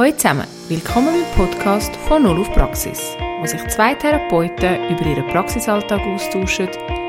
[0.00, 5.26] Hallo zusammen, willkommen beim Podcast von Null auf Praxis, wo sich zwei Therapeuten über ihren
[5.26, 6.68] Praxisalltag austauschen,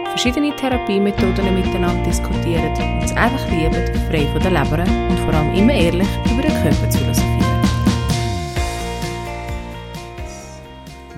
[0.09, 5.55] verschiedene Therapiemethoden miteinander diskutieren und es einfach lieben, frei von der Leber und vor allem
[5.55, 7.61] immer ehrlich über den Körper zu philosophieren.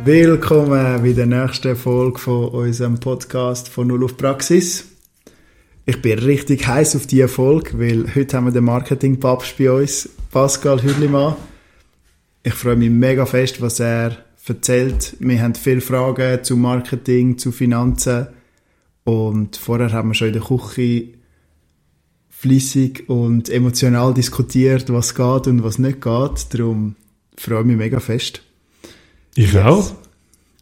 [0.05, 4.85] Willkommen bei der nächsten Folge von unserem Podcast von Null auf Praxis.
[5.87, 10.07] Ich bin richtig heiß auf diese Folge, weil heute haben wir den Marketing-Papst bei uns,
[10.29, 11.35] Pascal Hürlimann.
[12.45, 15.15] Ich freue mich mega fest, was er erzählt.
[15.19, 18.27] Wir haben viele Fragen zu Marketing, zu Finanzen
[19.05, 21.07] und vorher haben wir schon in der Küche
[22.29, 26.53] fließig und emotional diskutiert, was geht und was nicht geht.
[26.53, 26.97] Darum
[27.37, 28.41] freue ich mich mega fest.
[29.35, 29.63] Ich yes.
[29.63, 29.95] auch.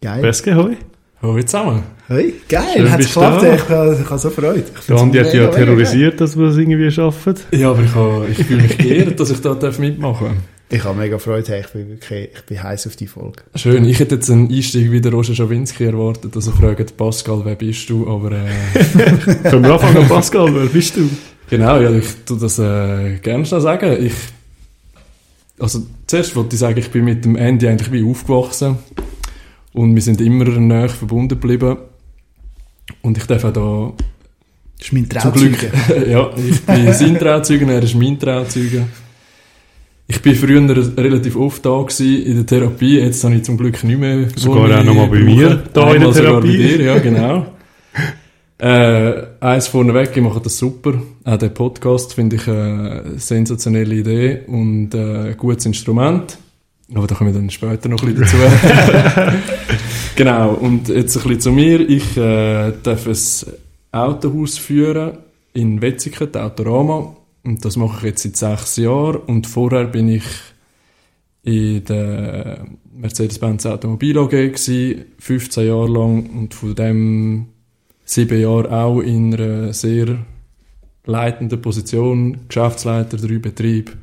[0.01, 0.21] Geil.
[0.21, 0.77] Beske, hoi.
[1.23, 1.81] Hoi zusammen.
[2.07, 3.43] Hey, geil, hat es geklappt?
[3.43, 4.65] Ich, ich, ich habe so Freude.
[4.87, 7.35] Der Andi hat ja terrorisiert, dass wir das irgendwie schaffen.
[7.51, 10.37] Ja, aber ich, habe, ich fühle mich geehrt, dass ich da mitmachen darf.
[10.73, 13.43] Ich habe mega Freude, ich bin wirklich, ich bin heiß auf die Folge.
[13.55, 17.41] Schön, ich hätte jetzt einen Einstieg wie der Roger Schawinski erwartet, dass er fragt, Pascal,
[17.43, 18.47] wer bist du, aber äh...
[19.49, 21.09] Können wir anfangen, Pascal, wer bist du?
[21.49, 24.05] Genau, ja, ich tu das äh, gerne schnell sagen.
[24.05, 24.13] Ich,
[25.59, 28.77] also zuerst wollte ich sagen, ich bin mit dem Andy eigentlich wie aufgewachsen
[29.73, 31.79] und wir sind immer näher verbunden geblieben
[33.01, 33.93] und ich darf auch da...
[34.77, 35.69] Das ist mein Trauzeuge.
[36.09, 38.85] ja, ich bin sein Trauzeuge, er ist mein Trauzeuge.
[40.11, 40.61] Ich bin früher
[40.97, 44.27] relativ oft da in der Therapie, jetzt habe ich zum Glück nicht mehr...
[44.35, 46.11] Sogar auch nochmal bei mir da in der Therapie.
[46.11, 47.45] Sogar bei dir, ja genau.
[48.57, 51.01] äh, eins vorneweg, ich mache das super.
[51.23, 56.37] Auch den Podcast finde ich eine sensationelle Idee und äh, ein gutes Instrument.
[56.93, 59.31] Aber da kommen wir dann später noch ein bisschen dazu.
[60.17, 61.79] genau, und jetzt ein bisschen zu mir.
[61.89, 63.53] Ich äh, darf ein
[63.93, 65.19] Autohaus führen
[65.53, 67.15] in Wetzikon, Autorama.
[67.43, 69.17] Und das mache ich jetzt seit sechs Jahren.
[69.17, 70.23] Und vorher bin ich
[71.43, 76.29] in der Mercedes-Benz Automobil AG gewesen, 15 Jahre lang.
[76.29, 77.47] Und von dem
[78.05, 80.19] sieben Jahre auch in einer sehr
[81.05, 83.93] leitenden Position, Geschäftsleiter, drei Betriebe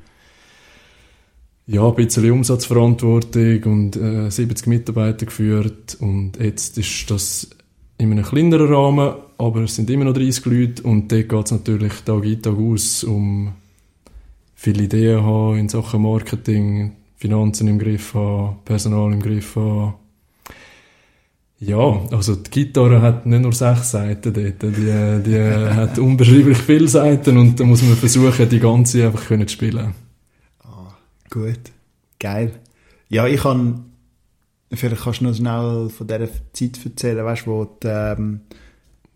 [1.68, 7.50] ja, ein bisschen Umsatzverantwortung und äh, 70 Mitarbeiter geführt und jetzt ist das
[7.98, 11.50] in einem kleineren Rahmen, aber es sind immer noch 30 Leute und dort geht es
[11.50, 13.52] natürlich Tag ein, Tag aus um
[14.54, 19.94] viele Ideen haben in Sachen Marketing, Finanzen im Griff haben, Personal im Griff haben.
[21.60, 26.86] Ja, also die Gitarre hat nicht nur sechs Seiten dort, die, die hat unbeschreiblich viele
[26.86, 29.94] Seiten und da muss man versuchen, die ganze einfach zu spielen.
[31.30, 31.60] Gut,
[32.18, 32.52] geil.
[33.08, 33.87] Ja, ich kann,
[34.72, 38.40] vielleicht kannst du noch schnell von dieser Zeit erzählen, weißt du, wo du ähm,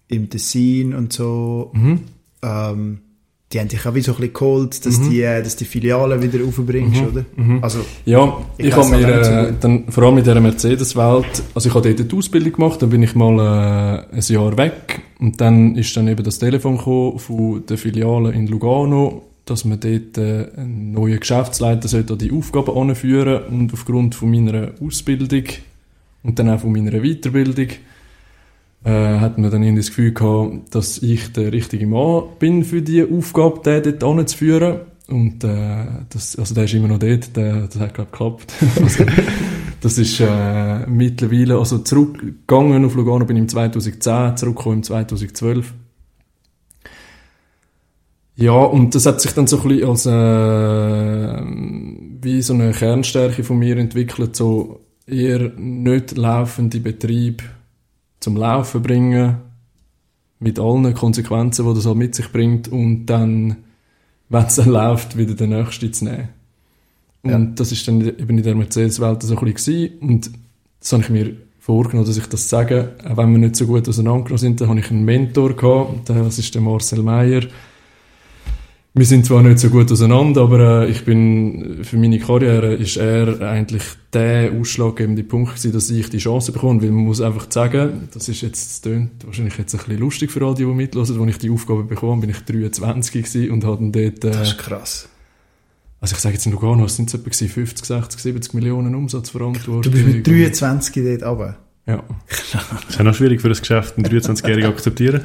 [0.08, 2.00] im Tessin und so, mhm.
[2.42, 2.98] ähm,
[3.52, 5.10] die haben dich auch wie so ein bisschen geholt, dass, mhm.
[5.10, 7.08] die, äh, dass die Filialen wieder aufbringst, mhm.
[7.08, 7.24] oder?
[7.36, 7.58] Mhm.
[7.62, 11.74] Also, ja, ich, ich habe mir äh, dann, vor allem in dieser Mercedes-Welt, also ich
[11.74, 15.76] habe dort die Ausbildung gemacht, dann bin ich mal äh, ein Jahr weg und dann
[15.76, 20.48] ist dann eben das Telefon gekommen von der Filiale in Lugano dass man dort äh,
[20.56, 25.44] einen neuen Geschäftsleiter sollte die Aufgaben anführen und aufgrund von meiner Ausbildung
[26.22, 27.68] und dann auch von meiner Weiterbildung
[28.84, 33.04] äh, hat man dann das Gefühl gehabt, dass ich der richtige Mann bin für die
[33.04, 34.80] Aufgabe, den dort anzuführen.
[35.08, 38.52] Und äh, das, also der ist immer noch dort, der, das hat glaube geklappt.
[38.82, 39.04] also,
[39.80, 45.74] das ist äh, mittlerweile, also zurückgegangen auf Lugano bin ich im 2010, zurückgekommen im 2012.
[48.36, 51.42] Ja, und das hat sich dann so ein bisschen als äh,
[52.22, 57.42] wie so eine Kernstärke von mir entwickelt, so eher nicht laufende Betrieb
[58.20, 59.36] zum Laufen bringen,
[60.38, 63.56] mit allen Konsequenzen, die das halt mit sich bringt, und dann,
[64.28, 66.28] wenn es dann läuft, wieder den nächsten zu nehmen.
[67.22, 67.38] Und ja.
[67.54, 70.30] das ist dann eben in der Mercedes-Welt so ein bisschen und
[70.80, 73.88] das habe ich mir vorgenommen, dass ich das sage, auch wenn wir nicht so gut
[73.88, 77.42] auseinandergegangen sind, dann habe ich einen Mentor gehabt, das ist der Marcel Meyer,
[78.94, 82.98] wir sind zwar nicht so gut auseinander, aber äh, ich bin, für meine Karriere ist
[82.98, 87.46] er eigentlich der ausschlaggebende Punkt gewesen, dass ich die Chance bekomme, weil man muss einfach
[87.48, 90.70] sagen, das ist jetzt, das tönt wahrscheinlich jetzt ein bisschen lustig für alle, die, die
[90.70, 94.24] mitlosen, als ich die Aufgabe bekommen bin ich 23 gewesen und hatte dort...
[94.24, 95.08] Äh, das ist krass.
[96.02, 99.82] Also ich sage jetzt in Lugano, es sind es etwa 50, 60, 70 Millionen Umsatzverantwortung.
[99.82, 101.58] Du bist mit 23 dort runter?
[101.86, 102.02] Ja.
[102.26, 102.64] Klar.
[102.88, 105.22] ist ja noch schwierig für ein Geschäft, einen 23-Jährigen akzeptieren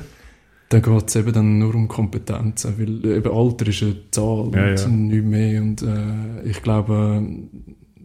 [0.70, 4.70] dann geht es eben dann nur um Kompetenzen, weil eben Alter ist eine Zahl ja,
[4.70, 4.88] und ja.
[4.88, 7.24] nicht mehr und äh, ich glaube,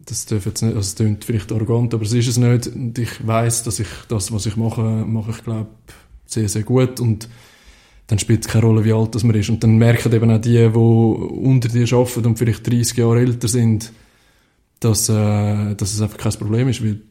[0.05, 2.97] das darf jetzt nicht, also es klingt vielleicht arrogant, aber es ist es nicht und
[2.97, 5.69] ich weiß, dass ich das, was ich mache, mache ich glaube
[6.25, 7.27] sehr, sehr gut und
[8.07, 10.41] dann spielt es keine Rolle, wie alt das man ist und dann merken eben auch
[10.41, 13.91] die, die unter dir arbeiten und vielleicht 30 Jahre älter sind,
[14.79, 17.01] dass, äh, dass es einfach kein Problem ist, weil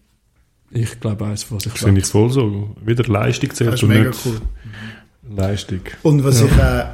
[0.71, 2.75] ich glaube, eins, was ich Das finde ich voll so.
[2.83, 4.41] Wieder Leistung zählt Das ist mega nicht cool.
[5.29, 5.81] Leistung.
[6.03, 6.85] Und was ich, äh,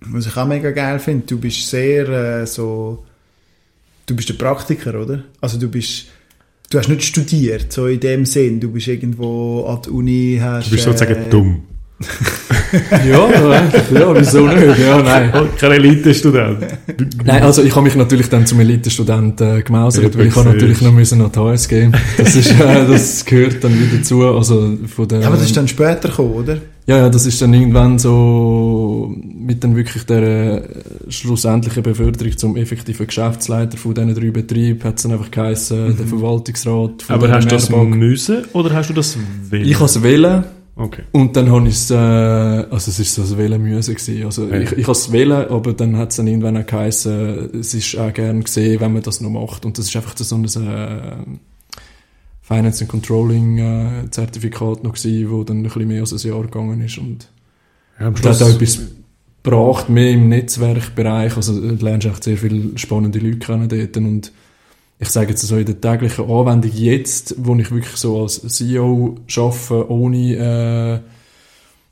[0.00, 3.04] was ich auch mega geil finde, du bist sehr äh, so,
[4.06, 5.24] du bist der Praktiker, oder?
[5.40, 6.06] Also du bist,
[6.70, 8.60] du hast nicht studiert, so in dem Sinn.
[8.60, 10.66] Du bist irgendwo an der Uni, hast...
[10.66, 11.62] Du bist sozusagen äh, dumm.
[13.06, 14.78] Ja, eigentlich, ja, wieso nicht?
[14.78, 15.32] Ja, nein.
[15.58, 16.58] Kein Elite-Student.
[17.24, 20.80] Nein, also ich habe mich natürlich dann zum Elitestudent äh, gemausert, weil ich habe natürlich
[20.80, 21.90] noch müssen an die HSG.
[22.16, 25.20] Das ist, äh, das gehört dann wieder zu, also von der...
[25.20, 26.58] Ja, aber das ist dann später gekommen, oder?
[26.86, 30.62] Ja, ja, das ist dann irgendwann so mit dann wirklich der äh,
[31.10, 36.06] schlussendlichen Beförderung zum effektiven Geschäftsleiter von diesen drei Betrieben hat es dann einfach geheißen, der
[36.06, 37.96] Verwaltungsrat von Aber hast du das Mehrbank.
[37.96, 39.16] müssen oder hast du das
[39.50, 39.64] wollen?
[39.64, 40.44] Ich habe es wählen
[40.74, 41.02] Okay.
[41.12, 44.24] und dann habe ich es, äh, also es ist so ein Wählen müssen gewesen.
[44.24, 44.58] Also Ja.
[44.60, 47.96] ich, ich habe es wählen, aber dann hat es dann irgendwann auch geheißen, es ist
[47.98, 49.66] auch gern gesehen, wenn man das noch macht.
[49.66, 51.16] Und das ist einfach so ein äh,
[52.40, 56.42] Finance and Controlling äh, Zertifikat noch gewesen, wo dann ein bisschen mehr als ein Jahr
[56.42, 57.28] gegangen ist und
[58.00, 58.80] Ja, am das hat Schluss, auch etwas
[59.42, 61.36] gebracht, mehr im Netzwerkbereich.
[61.36, 63.96] Also du lernst echt sehr viele spannende Leute kennen dort.
[63.98, 64.32] Und
[65.02, 69.16] ich sage jetzt so in der täglichen Anwendung jetzt, wo ich wirklich so als CEO
[69.36, 71.08] arbeite, ohne äh,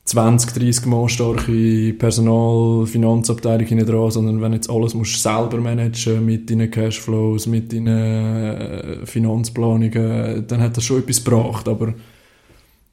[0.05, 5.59] 20, 30 Mal starke Personal-, Finanzabteilung hinten dran, sondern wenn jetzt alles musst du selber
[5.61, 11.95] managen mit deinen Cashflows, mit deinen äh, Finanzplanungen, dann hat das schon etwas gebracht, aber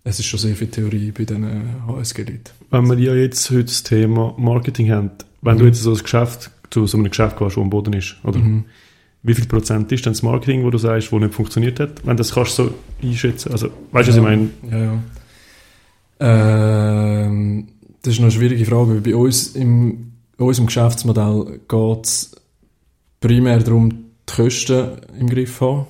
[0.04, 1.46] es ist schon sehr viel Theorie bei diesen
[1.88, 2.52] HSG-Leuten.
[2.72, 5.12] wenn wir ja jetzt heute das Thema Marketing haben,
[5.44, 5.70] wenn du Mhm.
[5.70, 8.40] jetzt so ein Geschäft, zu so einem Geschäft gehst, das am Boden ist, oder?
[8.40, 8.66] Mhm.
[9.28, 12.06] Wie viel Prozent ist denn das Marketing, wo du sagst, wo nicht funktioniert hat?
[12.06, 13.52] Wenn das kannst du so einschätzen.
[13.52, 14.50] Also, weißt du, was ich meine?
[14.72, 15.04] Ja, ja.
[16.20, 17.68] Ähm,
[18.02, 22.32] das ist eine schwierige Frage, weil bei uns im unserem Geschäftsmodell geht es
[23.20, 25.86] primär darum, die Kosten im Griff zu haben.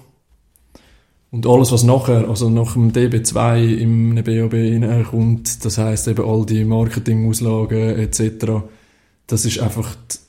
[1.30, 6.46] Und alles, was nachher, also nach dem DB2 im BOB hineinkommt, das heisst eben all
[6.46, 8.64] die Marketingauslagen etc.,
[9.28, 10.27] das ist einfach, die,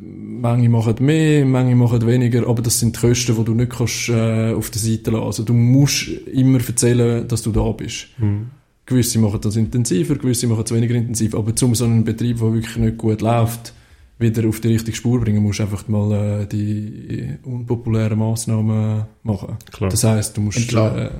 [0.00, 4.08] manche machen mehr, manche machen weniger, aber das sind die Kosten, die du nicht kannst,
[4.08, 8.08] äh, auf der Seite lassen Also du musst immer erzählen, dass du da bist.
[8.18, 8.50] Mhm.
[8.86, 11.34] Gewisse machen das intensiver, gewisse machen es weniger intensiv.
[11.34, 13.72] Aber zum so einen Betrieb, der wirklich nicht gut läuft,
[14.18, 19.56] wieder auf die richtige Spur bringen, musst du einfach mal äh, die unpopulären Massnahmen machen.
[19.72, 19.90] Klar.
[19.90, 21.10] Das heisst, du musst äh,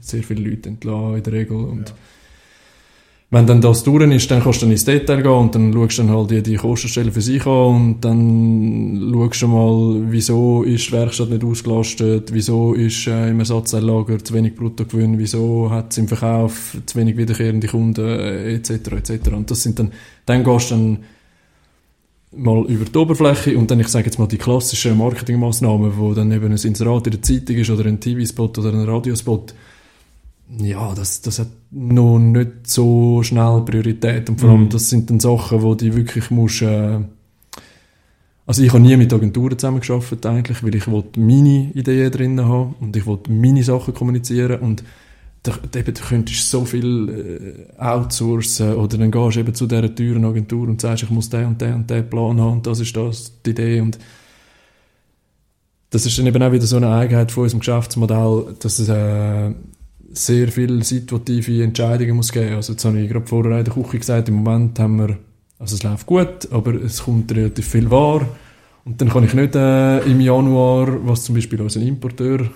[0.00, 1.56] sehr viele Leute entlassen in der Regel.
[1.56, 1.94] Und
[3.32, 5.96] wenn dann das durch ist, dann kannst du dann ins Detail gehen und dann schaust
[5.96, 10.62] du dann halt die, die Kostenstellen für sich an und dann schaust du mal, wieso
[10.64, 15.92] ist die Werkstatt nicht ausgelastet, wieso ist äh, im Ersatzteillager zu wenig Bruttogewinn, wieso hat
[15.92, 18.70] es im Verkauf zu wenig wiederkehrende Kunden, äh, etc.
[18.70, 19.28] etc.
[19.32, 19.92] Und das sind dann,
[20.26, 20.98] dann gehst du dann
[22.32, 26.32] mal über die Oberfläche und dann, ich sage jetzt mal, die klassischen Marketingmaßnahmen, wo dann
[26.32, 29.54] eben ein Inserat in der Zeitung ist oder ein TV-Spot oder ein Radiospot,
[30.58, 34.28] ja, das, das hat noch nicht so schnell Priorität.
[34.28, 34.68] Und vor allem, Mhm.
[34.70, 37.00] das sind dann Sachen, wo die wirklich musst, äh,
[38.44, 42.74] also ich habe nie mit Agenturen zusammengearbeitet eigentlich, weil ich wollte meine Ideen drin haben
[42.80, 44.60] und ich wollte meine Sachen kommunizieren.
[44.60, 44.82] Und
[45.44, 49.94] da eben, du könntest so viel äh, outsourcen oder dann gehst du eben zu dieser
[49.94, 52.80] teuren Agentur und sagst, ich muss den und den und den Plan haben und das
[52.80, 53.80] ist das, die Idee.
[53.80, 53.98] Und
[55.90, 59.50] das ist dann eben auch wieder so eine Eigenheit von unserem Geschäftsmodell, dass es äh,
[60.12, 62.56] sehr viele situative Entscheidungen muss geben.
[62.56, 65.18] Also jetzt habe ich gerade vorher in der Küche gesagt, im Moment haben wir,
[65.58, 68.26] also es läuft gut, aber es kommt relativ viel wahr
[68.84, 72.50] und dann kann ich nicht äh, im Januar, was zum Beispiel unser Importeur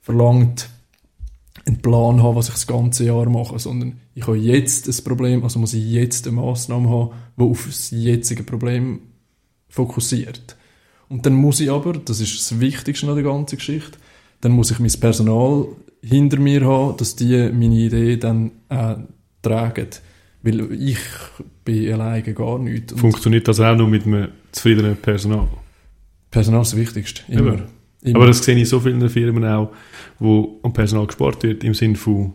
[0.00, 0.68] verlangt,
[1.64, 5.42] einen Plan haben, was ich das ganze Jahr mache, sondern ich habe jetzt ein Problem,
[5.42, 9.00] also muss ich jetzt eine Massnahme haben, die auf das jetzige Problem
[9.68, 10.56] fokussiert.
[11.08, 13.98] Und dann muss ich aber, das ist das Wichtigste an der ganzen Geschichte,
[14.40, 15.66] dann muss ich mein Personal
[16.08, 18.94] hinter mir haben, dass die meine Idee dann äh,
[19.42, 19.88] tragen.
[20.42, 20.98] Weil ich
[21.64, 22.92] bin alleine gar nicht.
[22.92, 25.48] Und Funktioniert das auch nur mit einem zufriedenen Personal?
[26.30, 27.22] Personal ist das Wichtigste.
[27.28, 27.54] Immer.
[27.54, 27.62] Eben.
[28.02, 28.16] Immer.
[28.16, 29.72] Aber das sehe ich in so vielen Firmen auch,
[30.20, 32.34] wo am Personal gespart wird, im Sinne von,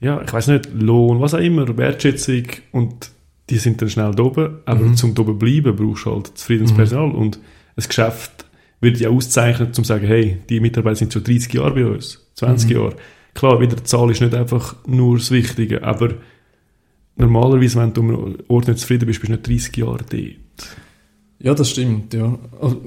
[0.00, 3.10] ja, ich weiß nicht, Lohn, was auch immer, Wertschätzung und
[3.50, 4.96] die sind dann schnell da oben, aber Mhm.
[4.96, 6.76] zum da oben bleiben brauchst du halt zufriedenes Mhm.
[6.76, 7.38] Personal und
[7.76, 8.41] ein Geschäft
[8.82, 12.20] wird ja auszeichnen, um zu sagen, hey, die Mitarbeiter sind schon 30 Jahre bei uns,
[12.34, 12.76] 20 Mhm.
[12.76, 12.96] Jahre.
[13.32, 16.14] Klar, wieder die Zahl ist nicht einfach nur das Wichtige, aber
[17.16, 20.76] normalerweise, wenn du um einen Ort nicht zufrieden bist, bist du nicht 30 Jahre dort.
[21.38, 22.38] Ja, das stimmt, ja.
[22.60, 22.82] Also,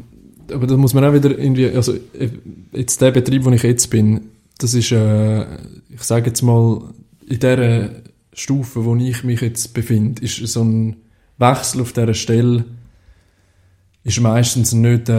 [0.53, 2.29] Aber da muss man auch wieder irgendwie, also äh,
[2.73, 4.21] jetzt der Betrieb, wo ich jetzt bin,
[4.59, 5.41] das ist, äh,
[5.89, 6.81] ich sage jetzt mal,
[7.27, 10.97] in der Stufe, wo ich mich jetzt befinde, ist so ein
[11.39, 12.65] Wechsel auf dieser Stelle
[14.05, 15.13] ist meistens nicht, äh,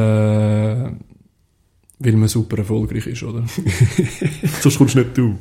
[1.98, 3.44] weil man super erfolgreich ist, oder?
[4.60, 5.36] Sonst kommst nicht du.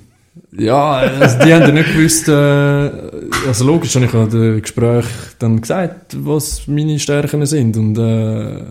[0.51, 5.05] Ja, also die haben ja nicht gewusst, äh, also logisch habe ich an dem Gespräch
[5.39, 8.63] dann gesagt, was meine Stärken sind und äh,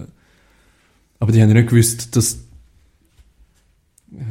[1.21, 2.43] aber die haben ja nicht gewusst, dass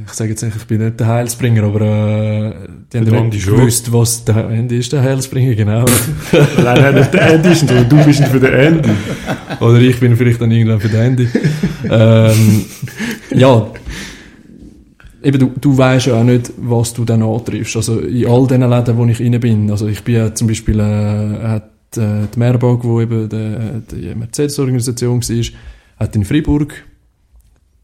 [0.06, 2.54] ich sage jetzt nicht, ich bin nicht der Heilsbringer, aber äh,
[2.92, 5.86] die haben ja gewusst, was der Andy ist, der Heilsbringer, genau.
[6.32, 8.90] Nein, nein, nicht der Andy ist, sondern du bist für den Andy.
[9.60, 11.28] Oder ich bin vielleicht dann irgendwann für den Andy.
[11.90, 12.66] ähm,
[13.32, 13.68] ja,
[15.24, 17.75] eben du, du weißt ja auch nicht, was du dann antriffst.
[17.75, 20.80] Also in all den Läden, wo ich rein bin, also ich bin ja zum Beispiel,
[20.80, 25.46] äh, hat äh, die Mehrburg, wo eben der, die Mercedes-Organisation war,
[26.00, 26.74] hat in Freiburg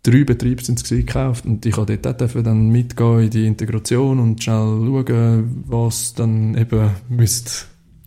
[0.04, 4.20] drei Betriebe sind es gekauft und ich habe dort auch dann mitgehen in die Integration
[4.20, 7.66] und schnell schauen, was dann eben müsste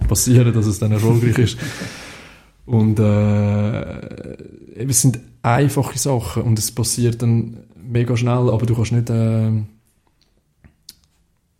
[0.08, 1.58] passieren, dass es dann erfolgreich ist.
[2.64, 4.36] Und äh,
[4.76, 9.50] es sind einfache Sachen und es passiert dann mega schnell, aber du kannst nicht äh,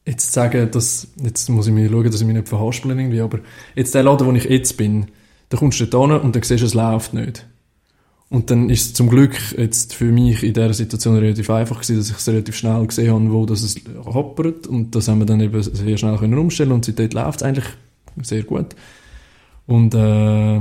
[0.07, 3.41] jetzt sagen, dass, jetzt muss ich mir schauen, dass ich mich nicht verhaspel irgendwie, aber
[3.75, 5.07] jetzt der Laden, wo ich jetzt bin,
[5.49, 7.47] da kommst du dort hin und dann siehst du, es läuft nicht.
[8.33, 11.99] Und dann ist es zum Glück jetzt für mich in dieser Situation relativ einfach gewesen,
[11.99, 15.27] dass ich es relativ schnell gesehen habe, wo das es hoppert und das haben wir
[15.27, 17.67] dann eben sehr schnell können umstellen und seitdem läuft es eigentlich
[18.23, 18.69] sehr gut.
[19.67, 20.61] Und äh,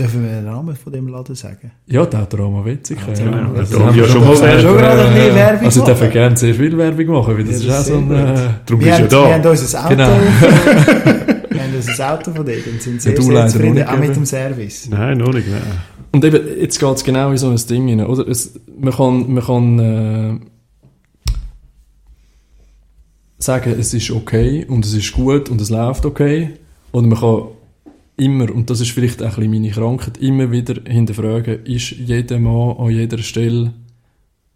[0.00, 1.70] Dürfen wir den Namen von dem Laden sagen?
[1.86, 2.98] ja, der hat der Roma Witzig.
[3.06, 3.52] Ah, äh, genau.
[3.54, 4.62] das Da haben wir schon mal gesagt.
[4.62, 7.44] schon gerade ein bisschen Äh, Werbung Also ich darf gerne sehr viel Werbung machen, weil
[7.44, 8.10] das, Ja, ist das auch ist so ein...
[8.10, 8.34] Äh,
[8.66, 9.50] Darum wir, bist haben, du ja wir haben da.
[9.50, 10.08] unser Auto, Genau.
[11.50, 13.98] wir haben unser Auto von denen und sind sehr, Ja, du sehr zufrieden, nicht, auch
[13.98, 14.88] mit dem Service.
[14.90, 15.62] Nein, noch nicht, nein.
[16.14, 18.28] Und eben, jetzt geht es genau in so ein Ding rein, oder?
[18.28, 20.38] Es, man kann, man kann äh,
[23.38, 26.50] sagen, es ist okay und es ist gut und es läuft okay.
[26.92, 27.42] Oder man kann
[28.16, 32.38] immer, und das ist vielleicht auch ein bisschen meine Krankheit, immer wieder hinterfragen, ist jeder
[32.38, 33.74] Mann an jeder Stelle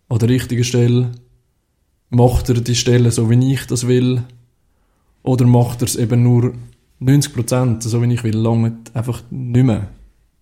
[0.08, 1.10] an der richtigen Stelle?
[2.08, 4.22] Macht er die Stelle so, wie ich das will?
[5.24, 6.52] Oder macht er es eben nur
[7.02, 9.88] 90%, so wie ich will, lange einfach nicht mehr?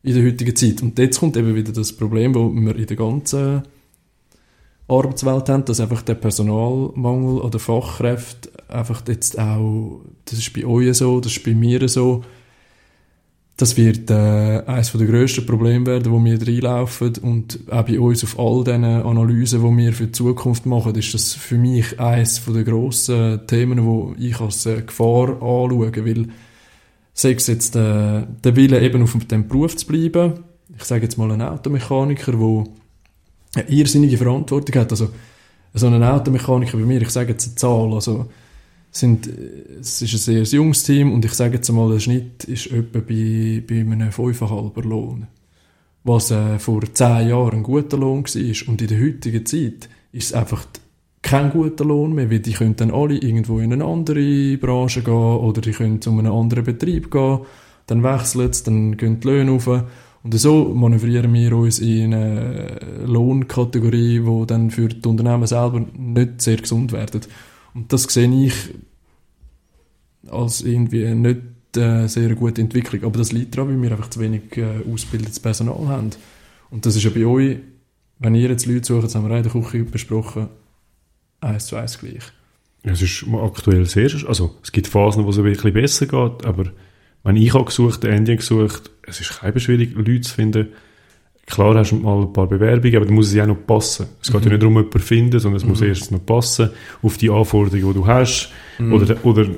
[0.06, 0.82] In der heutigen Zeit.
[0.82, 3.62] Und jetzt kommt eben wieder das Problem, wo wir in der ganzen
[4.86, 10.96] Arbeitswelt haben, dass einfach der Personalmangel oder Fachkräfte einfach jetzt auch, das ist bei euch
[10.96, 12.22] so, das ist bei mir so,
[13.56, 18.22] das wird äh, eines der grössten Probleme werden, wo wir reinlaufen und auch bei uns
[18.22, 22.44] auf all diesen Analysen, die wir für die Zukunft machen, ist das für mich eines
[22.44, 26.28] der grossen Themen, wo ich als äh, Gefahr anschaue, weil
[27.16, 30.44] sei es jetzt äh, der Wille, eben auf dem Beruf zu bleiben.
[30.76, 32.64] Ich sage jetzt mal einen Automechaniker, der
[33.54, 34.92] eine irrsinnige Verantwortung hat.
[34.92, 35.08] Also,
[35.73, 38.26] so ein Automechaniker bei mir, ich sage jetzt eine Zahl, also,
[38.90, 39.28] sind,
[39.80, 43.00] es ist ein sehr junges Team und ich sage jetzt mal, der Schnitt ist etwa
[43.00, 45.26] bei, bei einem 5,5er Lohn.
[46.04, 48.68] Was äh, vor 10 Jahren ein guter Lohn war.
[48.68, 50.64] Und in der heutigen Zeit ist es einfach
[51.23, 55.14] kein guter Lohn mehr, weil die können dann alle irgendwo in eine andere Branche gehen
[55.14, 57.40] oder die können zu einem anderen Betrieb gehen,
[57.87, 59.68] dann wechseln sie, dann gehen die Löhne rauf.
[60.23, 66.42] Und so manövrieren wir uns in eine Lohnkategorie, die dann für die Unternehmen selber nicht
[66.42, 67.20] sehr gesund werden.
[67.75, 68.54] Und das sehe ich
[70.28, 73.04] als irgendwie nicht äh, sehr gute Entwicklung.
[73.04, 76.11] Aber das liegt daran, weil wir einfach zu wenig äh, ausgebildetes Personal haben.
[76.70, 77.58] Und das ist ja bei euch,
[78.18, 80.49] wenn ihr jetzt Leute sucht, das haben wir auch in der Küche besprochen,
[81.46, 82.22] eins zu eins gleich.
[82.82, 86.66] Es ist aktuell sehr, also es gibt Phasen, wo es ein bisschen besser geht, aber
[87.24, 90.68] wenn ich habe gesucht, hat gesucht, es ist kein schwierig, Leute zu finden.
[91.46, 94.06] Klar hast du mal ein paar Bewerbungen, aber dann muss es ja auch noch passen.
[94.22, 96.70] Es geht ja nicht darum, jemanden zu finden, sondern es muss erst noch passen
[97.02, 98.50] auf die Anforderungen, die du hast.
[98.78, 99.48] Oder, oder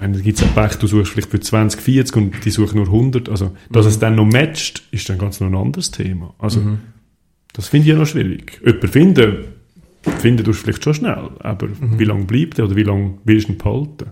[0.00, 2.86] wenn da gibt es Pech, du suchst vielleicht für 20, 40 und die suchen nur
[2.86, 3.28] 100.
[3.28, 6.34] Also, dass es dann noch matcht, ist dann ganz noch ein anderes Thema.
[6.38, 6.60] Also,
[7.52, 8.60] das finde ich ja noch schwierig.
[8.64, 9.36] Jemanden finden,
[10.18, 13.48] finden tust du vielleicht schon schnell, aber wie lange bleibt er oder wie lange willst
[13.48, 14.10] du ihn behalten?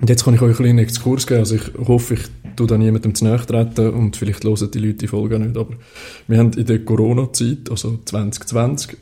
[0.00, 1.40] Und jetzt kann ich euch einen kleinen Exkurs geben.
[1.40, 2.22] Also ich hoffe, ich
[2.54, 5.56] tue da niemandem zu nahe treten und vielleicht hören die Leute die Folge auch nicht.
[5.56, 5.74] Aber
[6.28, 8.96] wir haben in der Corona-Zeit, also 2020,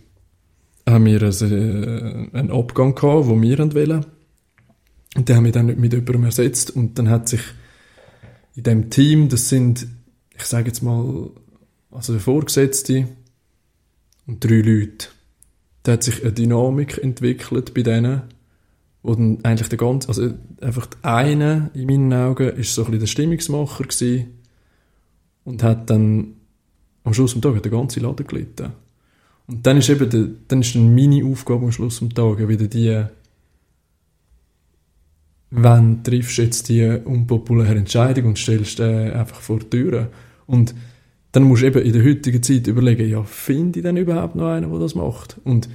[0.88, 4.06] haben wir einen, einen Abgang gehabt, den wir wollen.
[5.16, 6.70] Und den haben wir dann nicht mit jemandem ersetzt.
[6.70, 7.40] Und dann hat sich
[8.54, 9.86] in dem Team, das sind,
[10.34, 11.30] ich sage jetzt mal,
[11.90, 13.08] also der Vorgesetzte
[14.26, 15.08] und drei Leute,
[15.86, 18.22] da hat sich eine Dynamik entwickelt bei denen,
[19.04, 23.84] dann eigentlich der ganze, also einfach eine in meinen Augen ist so ein der Stimmungsmacher
[23.84, 24.26] gewesen
[25.44, 26.34] und hat dann
[27.04, 28.72] am Schluss vom Tag hat der ganze Laden gelitten.
[29.46, 32.66] Und dann ist eben der, dann ist dann meine Aufgabe am Schluss vom Tag wieder
[32.66, 33.04] die,
[35.50, 40.08] wann triffst jetzt die unpopuläre Entscheidung und stellst äh, einfach vor die Türe.
[40.46, 40.74] Und
[41.36, 44.46] dann musst du eben in der heutigen Zeit überlegen, ja, finde ich denn überhaupt noch
[44.46, 45.36] einen, der das macht?
[45.44, 45.68] Und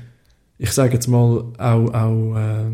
[0.58, 2.66] ich sage jetzt mal, auch, auch äh,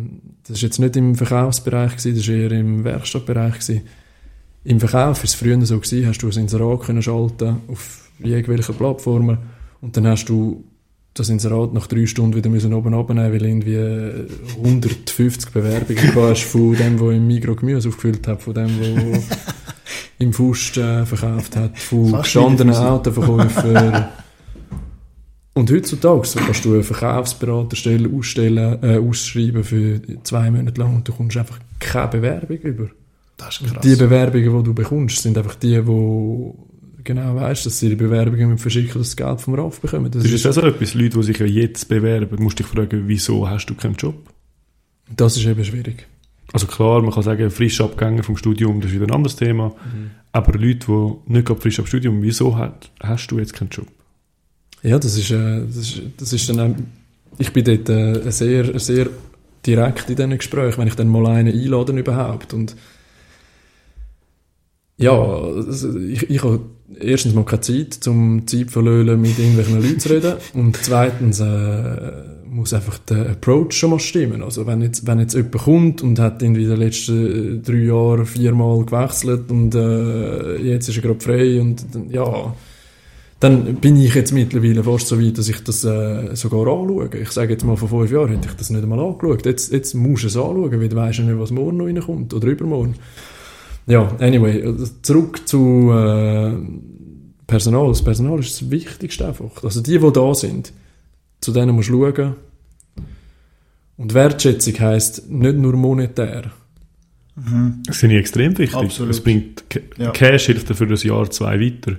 [0.44, 3.82] das ist jetzt nicht im Verkaufsbereich gewesen, das ist eher im Werkstattbereich gewesen.
[4.63, 8.75] Im Verkauf ist es früher so gewesen, hast du ein Inserat können schalten auf irgendwelchen
[8.75, 9.38] Plattformen
[9.82, 10.63] und dann hast du
[11.13, 14.27] das Inserat nach drei Stunden wieder müssen oben abnehmen, weil irgendwie
[14.63, 19.20] 150 Bewerbungen hast von dem, der im Migro Gemüse aufgefüllt hat, von dem, der
[20.20, 22.75] im Fust äh, verkauft hat, von Fast gestandenen.
[22.75, 24.06] Autoverkäufern.
[25.53, 31.08] Und heutzutage so kannst du eine Verkaufsberaterstelle ausstellen, äh, ausschreiben für zwei Monate lang und
[31.08, 32.89] du kommst einfach keine Bewerbung über.
[33.38, 33.82] Das ist krass.
[33.82, 38.50] Die Bewerbungen, die du bekommst, sind einfach die, die genau weißt, dass sie die Bewerbungen
[38.50, 40.12] mit verschicken, das Geld vom RAF bekommen.
[40.12, 43.03] Das, Das ist auch so etwas, Leute, die sich ja jetzt bewerben, musst dich fragen,
[43.08, 44.15] wieso hast du keinen Job?
[45.10, 46.06] das ist eben schwierig.
[46.53, 49.69] Also klar, man kann sagen, frisch Abgänger vom Studium, das ist wieder ein anderes Thema.
[49.69, 50.11] Mhm.
[50.31, 53.87] Aber Leute, die nicht gerade frisch ab Studium, wieso hat, hast du jetzt keinen Job?
[54.83, 56.75] Ja, das ist, äh, das ist, das ist dann auch,
[57.37, 59.07] ich bin dort äh, sehr, sehr
[59.65, 62.75] direkt in diesen Gesprächen, wenn ich dann mal einen einlade überhaupt und
[64.97, 65.51] ja,
[66.09, 66.61] ich, ich habe
[67.00, 72.12] erstens mal keine Zeit, zum Zeit verlöhlen mit irgendwelchen Leuten zu reden und zweitens äh,
[72.50, 74.41] muss einfach der Approach schon mal stimmen.
[74.41, 77.84] Also wenn jetzt, wenn jetzt jemand kommt und hat irgendwie in den letzten äh, drei
[77.84, 82.56] Jahren viermal gewechselt und äh, jetzt ist er gerade frei und ja,
[83.39, 87.10] dann bin ich jetzt mittlerweile fast so weit, dass ich das äh, sogar anschaue.
[87.22, 89.46] Ich sage jetzt mal, vor fünf Jahren hätte ich das nicht einmal angeschaut.
[89.46, 92.34] Jetzt, jetzt musst du es anschauen, weil du weisst ja nicht, was morgen noch reinkommt
[92.34, 92.96] oder übermorgen.
[93.88, 96.53] Ja, anyway, zurück zu äh,
[97.48, 97.88] Personal.
[97.88, 99.63] Das Personal ist das Wichtigste einfach.
[99.63, 100.74] Also die, die da sind,
[101.39, 102.36] zu denen musst du schauen.
[103.96, 106.51] Und Wertschätzung heisst nicht nur monetär.
[107.86, 108.75] Das finde ich extrem wichtig.
[108.75, 109.12] Absolut.
[109.12, 109.63] Es bringt,
[109.98, 110.12] Ja.
[110.12, 111.98] Cash hilft dir für ein Jahr, zwei weiter.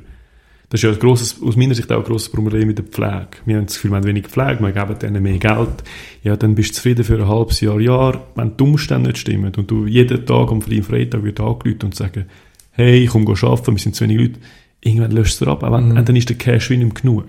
[0.70, 3.28] Das ist ja ein grosses, aus meiner Sicht auch ein grosses Problem mit der Pflege.
[3.46, 5.82] Wir haben das Gefühl, wir haben wenig Pflege, wir geben denen mehr Geld.
[6.22, 8.26] Ja, dann bist du zufrieden für ein halbes Jahr, Jahr.
[8.34, 11.94] Wenn die Umstände nicht stimmen und du jeden Tag am freien Freitag wird angerufen und
[11.94, 12.26] sagen,
[12.72, 14.40] hey, ich komme arbeiten, wir sind zu wenig Leute,
[14.82, 16.04] irgendwann löscht es ab, wenn, Mhm.
[16.04, 17.24] dann ist der Cash wie nicht genug.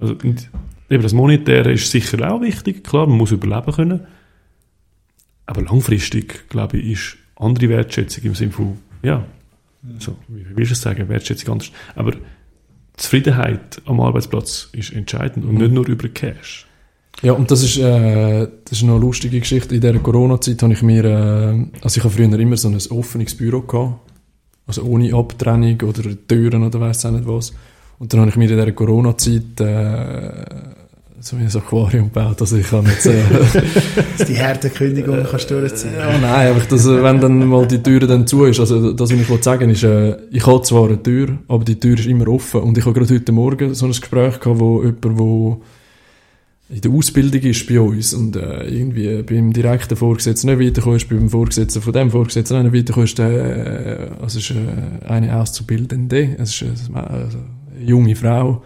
[0.00, 0.50] Also, und
[0.90, 4.00] eben das Monetäre ist sicher auch wichtig, klar, man muss überleben können.
[5.46, 9.24] Aber langfristig, glaube ich, ist andere Wertschätzung im Sinne von, ja,
[9.98, 11.70] so, wie willst du es sagen, Wertschätzung anders.
[11.94, 12.12] Aber
[12.96, 16.66] Zufriedenheit am Arbeitsplatz ist entscheidend und nicht nur über Cash.
[17.22, 19.74] Ja, und das ist, äh, das ist noch eine lustige Geschichte.
[19.74, 23.36] In dieser Corona-Zeit habe ich mir, äh, also ich habe früher immer so ein offenes
[23.36, 24.00] Büro gehabt.
[24.66, 27.54] Also ohne Abtrennung oder Türen oder weiss auch nicht was.
[27.98, 30.44] Und dann habe ich mir in dieser Corona-Zeit, äh,
[31.32, 32.40] ein Aquarium gebaut.
[32.40, 33.22] Also ich habe jetzt, äh,
[34.28, 35.94] die harte Kündigung kannst du durchziehen.
[35.96, 39.10] ja, nein, einfach, dass, äh, wenn dann mal die Tür dann zu ist, also das,
[39.10, 42.06] was ich wollte sagen ist, äh, ich habe zwar eine Tür, aber die Tür ist
[42.06, 42.60] immer offen.
[42.60, 45.62] Und ich habe gerade heute Morgen so ein Gespräch gehabt, wo jemand, wo
[46.70, 51.08] in der Ausbildung ist bei uns und äh, irgendwie beim direkten Vorgesetzten nicht weitergekommen ist,
[51.08, 56.90] beim Vorgesetzten von dem Vorgesetzten nicht der, äh, also ist äh, eine Auszubildende, es ist
[56.92, 57.38] eine, also
[57.74, 58.62] eine junge Frau,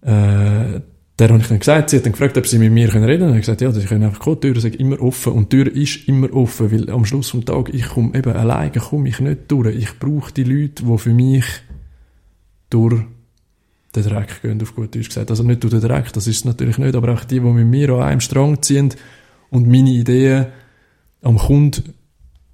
[0.00, 0.80] äh,
[1.18, 3.20] der habe ich dann gesagt, sie hat dann gefragt, ob sie mit mir reden können.
[3.20, 5.32] Ich habe gesagt, ja, sie können einfach kommen, die Tür ist immer offen.
[5.32, 8.72] Und die Tür ist immer offen, weil am Schluss vom Tag, ich komme eben alleine,
[8.72, 9.74] komme ich nicht durch.
[9.74, 11.46] Ich brauche die Leute, die für mich
[12.68, 13.02] durch
[13.94, 15.30] den Dreck gehen, auf gut Deutsch gesagt.
[15.30, 17.66] Also nicht durch den Dreck, das ist es natürlich nicht, aber auch die, die mit
[17.66, 18.90] mir an einem Strang ziehen
[19.48, 20.46] und meine Ideen
[21.22, 21.94] am Kunden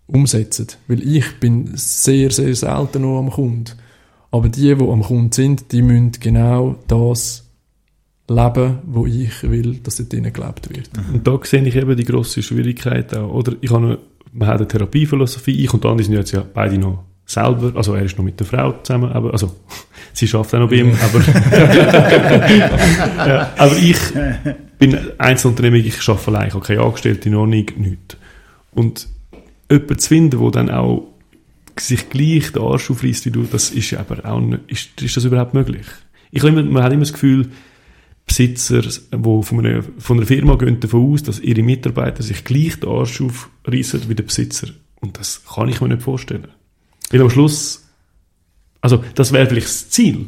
[0.06, 0.68] umsetzen.
[0.86, 3.72] Weil ich bin sehr, sehr selten noch am Kunden.
[4.30, 7.41] Aber die, die am Kunden sind, die müssen genau das
[8.28, 10.90] leben, wo ich will, dass dort drinnen gelebt wird.
[11.12, 13.32] Und da sehe ich eben die grosse Schwierigkeit auch.
[13.32, 13.98] Oder ich habe eine,
[14.32, 18.04] man hat eine Therapiephilosophie, ich und Andi sind jetzt ja beide noch selber, also er
[18.04, 19.54] ist noch mit der Frau zusammen, aber, also
[20.12, 21.20] sie schafft auch noch bei ihm, aber,
[23.26, 23.98] ja, aber ich
[24.78, 28.16] bin Einzelunternehmung, ich arbeite allein, ich habe keine Angestellte, noch nicht, nichts.
[28.72, 29.08] Und
[29.70, 31.08] jemanden zu finden, der dann auch
[31.78, 35.16] sich gleich den Arsch aufreißt wie du, das ist ja aber auch nicht, ist, ist
[35.16, 35.86] das überhaupt möglich?
[36.30, 37.50] Ich habe immer, man hat immer das Gefühl,
[38.26, 42.78] Besitzer, die von einer, von einer Firma gehen davon aus, dass ihre Mitarbeiter sich gleich
[42.80, 44.68] den Arsch aufreißen wie der Besitzer.
[45.00, 46.48] Und das kann ich mir nicht vorstellen.
[47.10, 47.84] Weil am Schluss,
[48.80, 50.26] also das wäre vielleicht das Ziel,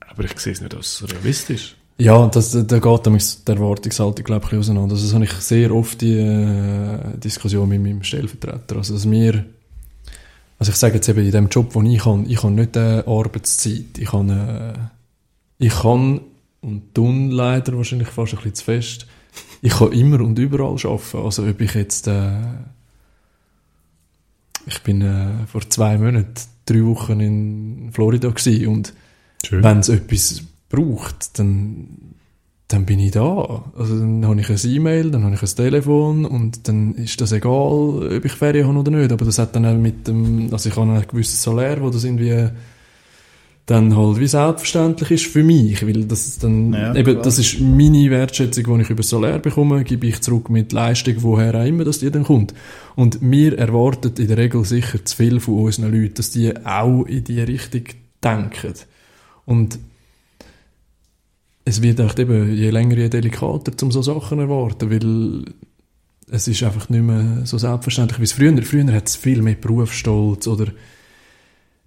[0.00, 1.76] aber ich sehe es nicht als realistisch.
[1.96, 4.94] Ja, das, da geht nämlich die Erwartungshaltung, glaube ich, auseinander.
[4.94, 8.76] Also das habe ich sehr oft die äh, Diskussion mit meinem Stellvertreter.
[8.76, 9.44] Also, dass wir,
[10.58, 13.04] also ich sage jetzt eben in dem Job, den ich habe, ich habe nicht eine
[13.06, 13.98] Arbeitszeit.
[13.98, 14.76] Ich habe,
[15.60, 16.20] äh, ich kann
[16.64, 19.06] und tun leider wahrscheinlich fast ein bisschen zu fest.
[19.62, 21.18] Ich kann immer und überall arbeiten.
[21.18, 22.40] Also ob ich jetzt, äh,
[24.66, 26.34] ich bin äh, vor zwei Monaten
[26.66, 28.94] drei Wochen in Florida gewesen und
[29.50, 32.14] wenn es etwas braucht, dann,
[32.68, 33.64] dann bin ich da.
[33.76, 37.32] Also dann habe ich ein E-Mail, dann habe ich ein Telefon und dann ist das
[37.32, 39.12] egal, ob ich Ferien habe oder nicht.
[39.12, 42.04] Aber das hat dann auch mit dem, also ich habe ein gewisses Salär, wo das
[42.04, 42.48] irgendwie
[43.66, 47.22] dann halt wie selbstverständlich ist für mich, weil das ist dann, Ja, eben, klar.
[47.22, 51.14] das ist meine Wertschätzung, die ich über das Salär bekomme, gebe ich zurück mit Leistung,
[51.18, 52.52] woher auch immer, dass die dann kommt.
[52.94, 57.04] Und wir erwarten in der Regel sicher zu viel von unseren Leuten, dass die auch
[57.04, 57.84] in die Richtung
[58.22, 58.74] denken.
[59.46, 59.78] Und
[61.64, 65.54] es wird echt eben je länger, je delikater, um so Sachen erwarten, weil
[66.30, 68.62] es ist einfach nicht mehr so selbstverständlich wie es früher.
[68.62, 70.66] Früher hat es viel mehr Berufsstolz oder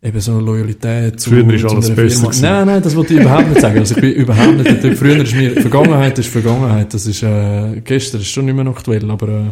[0.02, 2.32] eben so eine Loyalität zu, Früher ist zu alles besser.
[2.42, 3.80] Nein, nein, das wollte ich überhaupt nicht sagen.
[3.80, 7.82] Also ich bin überhaupt nicht, dort- früher ist mir, Vergangenheit ist Vergangenheit, das ist, äh,
[7.84, 9.52] gestern ist schon nicht mehr aktuell, aber äh,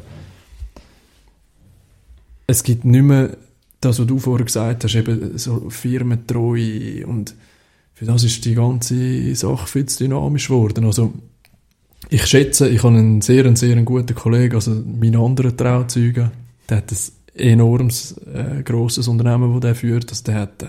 [2.48, 3.38] es gibt nicht mehr
[3.82, 7.36] das, was du vorher gesagt hast, eben so Firmentreue und
[7.94, 10.86] für das ist die ganze Sache viel zu dynamisch geworden.
[10.86, 11.14] Also
[12.10, 16.32] ich schätze, ich habe einen sehr, einen sehr guten Kollegen, also mein anderer Trauzeuge,
[16.70, 16.98] der hat ein
[17.36, 20.10] enormes, äh, grosses Unternehmen, das der führt.
[20.10, 20.68] Also der hat äh,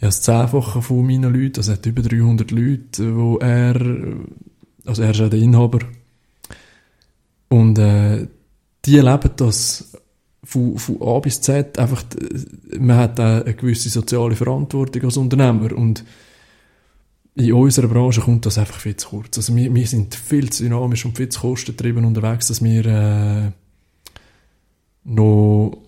[0.00, 3.80] ja, das Zehnfache von meinen Leuten, also er hat über 300 Leute, wo er,
[4.84, 5.80] also er ist auch der Inhaber.
[7.48, 8.26] Und äh,
[8.84, 9.92] die leben das
[10.42, 15.16] von, von A bis Z, einfach, äh, man hat auch eine gewisse soziale Verantwortung als
[15.16, 16.04] Unternehmer und
[17.36, 19.36] in unserer Branche kommt das einfach viel zu kurz.
[19.38, 23.50] Also wir, wir sind viel zu dynamisch und viel zu kostentrieben unterwegs, dass wir äh,
[25.04, 25.78] noch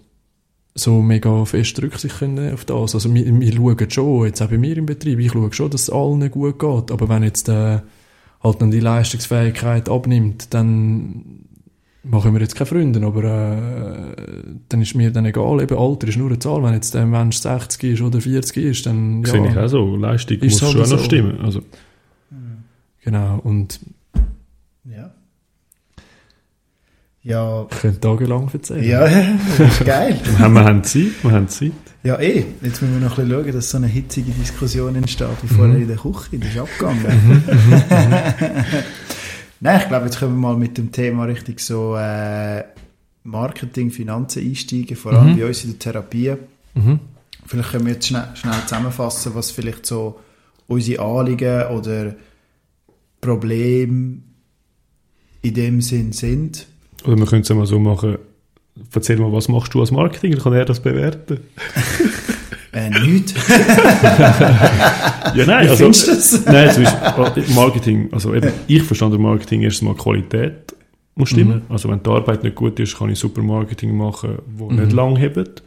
[0.75, 2.95] so mega fest Rücksicht können auf das.
[2.95, 5.83] Also wir, wir schauen schon, jetzt auch bei mir im Betrieb, ich schaue schon, dass
[5.83, 7.81] es allen gut geht, aber wenn jetzt äh,
[8.43, 11.47] halt dann die Leistungsfähigkeit abnimmt, dann
[12.03, 14.23] machen wir jetzt keine Freunde, aber äh,
[14.69, 17.39] dann ist mir dann egal, eben Alter ist nur eine Zahl, wenn jetzt der Mensch
[17.39, 19.31] 60 ist oder 40 ist, dann ja.
[19.31, 19.97] Sehe ich auch so.
[19.97, 21.41] Leistung Ist muss halt schon noch stimmen.
[21.41, 21.63] Also,
[23.03, 23.79] Genau, und
[24.85, 25.13] Ja.
[27.27, 28.85] Ja, ich könnte tagelang erzählen.
[28.85, 29.01] ja,
[29.59, 30.17] das ist geil.
[30.25, 31.73] wir haben, wir Zeit, wir haben Zeit.
[32.05, 32.45] Ja, eh.
[32.63, 35.77] Jetzt müssen wir noch ein bisschen schauen, dass so eine hitzige Diskussion entsteht, wie vorher
[35.77, 36.39] in der Küche.
[36.39, 37.43] Das ist abgegangen.
[39.61, 42.63] Nein, ich glaube, jetzt können wir mal mit dem Thema richtig so äh,
[43.25, 45.39] Marketing, Finanzen einsteigen, vor allem Mhm.
[45.41, 46.35] bei uns in der Therapie.
[46.75, 47.01] Mhm.
[47.45, 50.21] Vielleicht können wir jetzt schnell, schnell zusammenfassen, was vielleicht so
[50.69, 52.15] unsere Anliegen oder
[53.21, 54.19] Probleme
[55.43, 56.67] in dem Sinn sind.
[57.07, 58.19] Oder wir können es mal so machen,
[58.95, 61.41] erzähl mal, was machst du als Marketing, dann kann er das bewerten.
[62.73, 63.33] Äh, nichts.
[65.35, 66.45] Ja, nein, Wie also, findest du das?
[66.45, 70.77] nein, zum Beispiel, äh, Marketing, also eben, ich verstand unter Marketing erst mal Qualität
[71.17, 71.63] muss stimmen.
[71.69, 75.17] Also wenn die Arbeit nicht gut ist, kann ich super Marketing machen, wo nicht lang
[75.17, 75.63] hebt.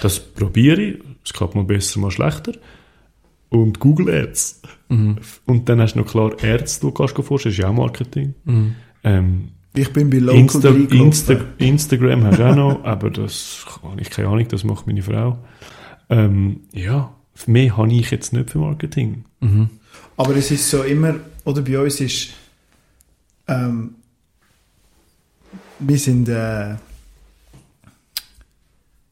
[0.00, 0.98] Das probiere ich.
[1.24, 2.52] Es klappt mal besser, mal schlechter.
[3.48, 4.62] Und Google Ads.
[4.88, 5.18] Mhm.
[5.46, 8.34] Und dann hast du noch klar Ärzte, die du kannst vorstellen, ist ja auch Marketing.
[8.44, 8.74] Mhm.
[9.04, 10.68] Ähm, Ich bin bei Local Insta.
[10.68, 15.02] Insta Instagram hast du auch noch, aber das habe ich keine Ahnung, das macht meine
[15.02, 15.38] Frau.
[16.10, 17.14] Ähm, ja,
[17.46, 19.24] mehr habe ich jetzt nicht für Marketing.
[19.40, 19.70] Mhm.
[20.16, 22.30] Aber es ist so immer, oder bei uns ist,
[23.48, 23.94] ähm,
[25.78, 26.76] wir sind, äh,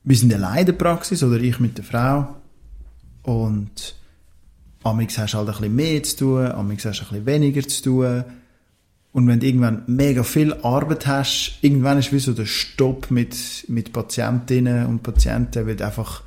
[0.05, 2.37] wir sind allein in der Praxis, oder ich mit der Frau.
[3.23, 3.95] Und
[4.83, 7.63] amix hast du halt ein bisschen mehr zu tun, amix hast du ein bisschen weniger
[7.63, 8.25] zu tun.
[9.13, 13.37] Und wenn du irgendwann mega viel Arbeit hast, irgendwann ist wie so der Stopp mit,
[13.67, 16.23] mit Patientinnen und Patienten, weil du einfach,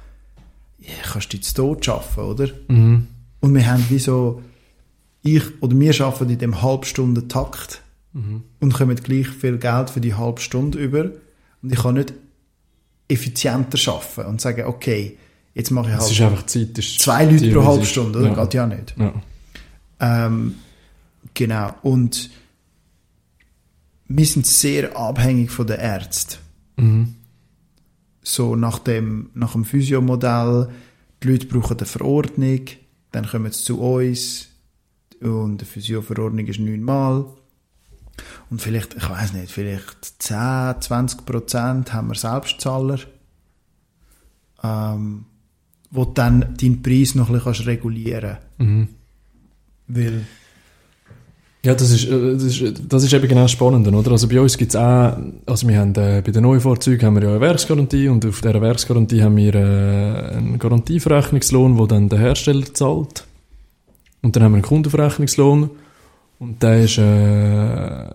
[0.79, 2.49] ja, kannst du zu Tod schaffen, oder?
[2.67, 3.07] Mhm.
[3.39, 4.41] Und wir haben wie so,
[5.21, 7.81] ich oder wir arbeiten in dem Halbstunden-Takt
[8.15, 8.43] Mhm.
[8.59, 11.05] und kommen gleich viel Geld für die halbe Stunde über.
[11.63, 12.13] Und ich kann nicht
[13.07, 15.17] effizienter arbeiten und sagen, okay,
[15.55, 16.77] jetzt mache ich Es halt ist einfach Zeit.
[16.77, 17.89] Ist zwei Leute pro was halbe ist.
[17.89, 18.27] Stunde, oder?
[18.27, 18.43] Ja.
[18.43, 18.95] Geht ja nicht.
[18.97, 19.13] Ja.
[19.99, 20.55] Ähm,
[21.33, 21.73] genau.
[21.81, 22.29] Und
[24.07, 26.37] wir sind sehr abhängig von den Ärzten.
[26.75, 27.15] Mhm.
[28.23, 30.69] so nach dem, nach dem Physiomodell,
[31.21, 32.61] die Leute brauchen eine Verordnung,
[33.11, 34.47] dann kommen sie zu uns
[35.21, 37.25] und die Physioverordnung ist neunmal.
[38.49, 42.99] Und vielleicht, ich weiß nicht, vielleicht 10, 20 Prozent haben wir Selbstzahler,
[44.63, 45.25] ähm,
[45.91, 48.89] wo dann deinen Preis noch ein bisschen kannst regulieren Mhm.
[49.87, 50.25] Weil,
[51.65, 54.11] Ja, das ist, äh, das ist, das ist eben genau das Spannende, oder?
[54.11, 57.29] Also bei uns gibt's auch, also wir haben, äh, bei den Neufahrzeugen haben wir ja
[57.29, 62.73] eine Werksgarantie und auf dieser Werksgarantie haben wir äh, einen Garantieverrechnungslohn, den dann der Hersteller
[62.73, 63.25] zahlt.
[64.21, 65.69] Und dann haben wir einen Kundenverrechnungslohn
[66.39, 68.09] und der ist äh,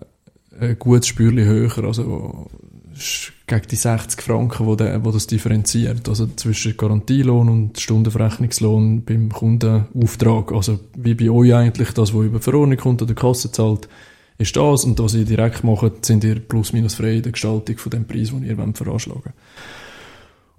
[0.59, 2.47] ein gutes Spürchen höher, also
[2.93, 6.07] ist gegen die 60 Franken, wo, der, wo das differenziert.
[6.07, 10.53] Also zwischen Garantielohn und Stundenverrechnungslohn beim Kundenauftrag.
[10.53, 13.89] Also wie bei euch eigentlich, das, was über Verordnung kommt oder Kasse zahlt,
[14.37, 14.85] ist das.
[14.85, 18.05] Und was ihr direkt macht, sind ihr plus minus frei in der Gestaltung von dem
[18.05, 19.33] Preis, den ihr wollt veranschlagen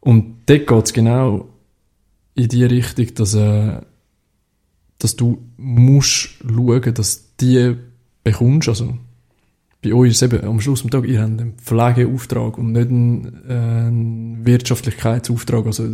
[0.00, 1.48] Und dort geht es genau
[2.34, 3.80] in die Richtung, dass, äh,
[4.98, 7.76] dass du musst schauen, dass die
[8.22, 8.98] bekommst, also
[9.82, 13.40] bei euch ist eben am Schluss des Tages, ihr habt einen Pflegeauftrag und nicht einen,
[13.48, 15.66] äh, einen Wirtschaftlichkeitsauftrag.
[15.66, 15.84] Also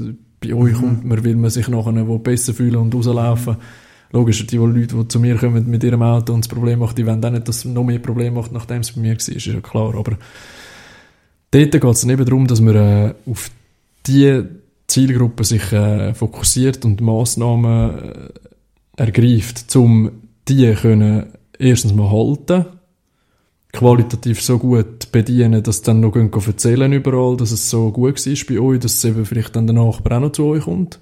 [0.40, 0.81] bei euch Mhm.
[0.81, 3.57] kommt man, will man sich nachher wo besser fühlen und rauslaufen.
[4.12, 7.07] Logisch, die Leute, die zu mir kommen mit ihrem Auto und das Problem machen, die
[7.07, 9.46] wollen auch nicht, dass es noch mehr Probleme macht, nachdem es bei mir war, ist
[9.46, 9.94] ja klar.
[9.94, 10.16] Aber
[11.51, 13.51] dort geht es eben darum, dass man äh, auf
[14.07, 14.42] die
[14.87, 20.11] Zielgruppe sich äh, fokussiert und Massnahmen äh, ergreift, um
[20.49, 21.27] die können
[21.59, 22.66] erstens mal halten,
[23.77, 28.35] qualitativ so gut bedienen, dass dann noch gehen erzählen überall, dass es so gut war
[28.49, 30.99] bei euch, dass es eben vielleicht dann der Nachbar auch noch zu euch kommt.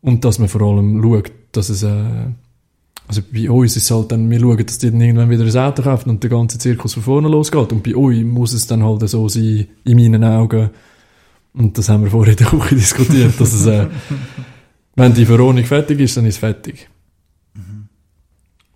[0.00, 2.26] Und dass man vor allem schaut, dass es, äh,
[3.06, 5.68] also bei uns ist es halt dann, wir schauen, dass die dann irgendwann wieder ein
[5.68, 7.72] Auto kaufen und der ganze Zirkus von vorne losgeht.
[7.72, 10.70] Und bei euch muss es dann halt so sein, in meinen Augen,
[11.54, 13.86] und das haben wir vorher in der Küche diskutiert, dass es, äh,
[14.96, 16.88] wenn die Verordnung fertig ist, dann ist es fertig.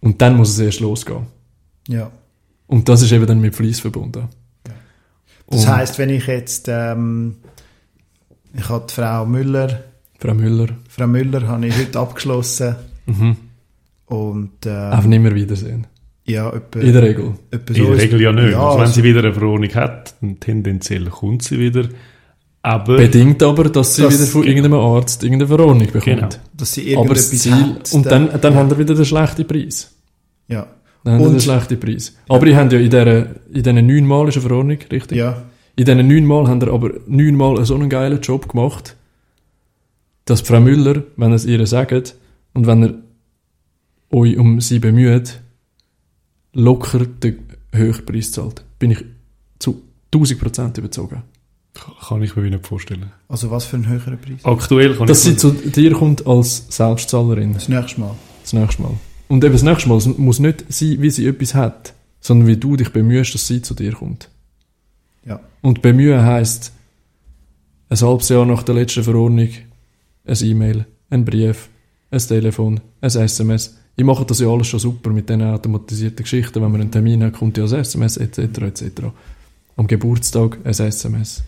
[0.00, 1.26] Und dann muss es erst losgehen.
[1.88, 2.10] Ja.
[2.72, 4.28] Und das ist eben dann mit Fleiss verbunden.
[5.48, 7.36] Das heisst, wenn ich jetzt, ähm,
[8.56, 9.80] ich habe die Frau Müller,
[10.18, 13.36] Frau Müller, Frau Müller habe ich heute abgeschlossen mhm.
[14.06, 15.86] und einfach ähm, nicht mehr wiedersehen.
[16.24, 17.34] ja, etwa, In der Regel.
[17.50, 18.52] etwa In der ist- Regel ja nicht.
[18.52, 21.88] Ja, also wenn also- sie wieder eine Verordnung hat, dann tendenziell kommt sie wieder.
[22.62, 26.04] Aber Bedingt aber, dass sie Das- wieder von irgendeinem Arzt irgendeine Verordnung bekommt.
[26.04, 26.28] Genau.
[26.56, 29.46] dass sie Aber irgendetwas das Ziel, hat, und dann, dann haben wir wieder den schlechten
[29.46, 29.90] Preis.
[30.48, 30.66] ja,
[31.04, 32.16] Dann haben wir Und- den schlechten Preis.
[32.28, 35.12] Aber ihr habt ja in dieser, in diesen neun Mal ist eine Verordnung, richtig?
[35.18, 35.42] ja,
[35.76, 38.96] In diesen neun Mal haben ihr aber neun Mal so einen geilen Job gemacht,
[40.26, 42.14] dass Frau Müller, wenn ihr es ihr sagt,
[42.54, 42.94] und wenn ihr
[44.10, 45.40] euch um sie bemüht,
[46.52, 47.38] locker den
[47.72, 48.62] Höchstpreis zahlt.
[48.78, 49.04] Bin ich
[49.58, 51.22] zu 1000% überzogen.
[52.06, 53.10] kann ich mir nicht vorstellen.
[53.28, 54.44] also was für ein höherer Preis?
[54.44, 57.54] Aktuell kann Dass ich sie zu dir kommt als Selbstzahlerin.
[57.54, 58.14] Das nächste Mal.
[58.42, 58.92] Das nächste Mal.
[59.32, 62.58] Und eben das nächste Mal, es muss nicht sein, wie sie etwas hat, sondern wie
[62.58, 64.28] du dich bemühst, dass sie zu dir kommt.
[65.24, 65.40] Ja.
[65.62, 66.74] Und bemühen heisst,
[67.88, 69.48] ein halbes Jahr nach der letzten Verordnung,
[70.26, 71.70] ein E-Mail, ein Brief,
[72.10, 73.78] ein Telefon, ein SMS.
[73.96, 76.62] Ich mache das ja alles schon super mit diesen automatisierten Geschichten.
[76.62, 78.84] Wenn man einen Termin hat, kommt ja ein SMS, etc., etc.
[79.76, 81.42] Am Geburtstag ein SMS.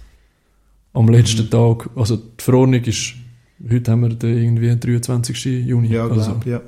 [0.94, 3.12] Am letzten Tag, also die Verordnung ist,
[3.70, 5.66] heute haben wir den irgendwie den 23.
[5.66, 5.88] Juni.
[5.88, 6.62] Ja, also, glaub, ja.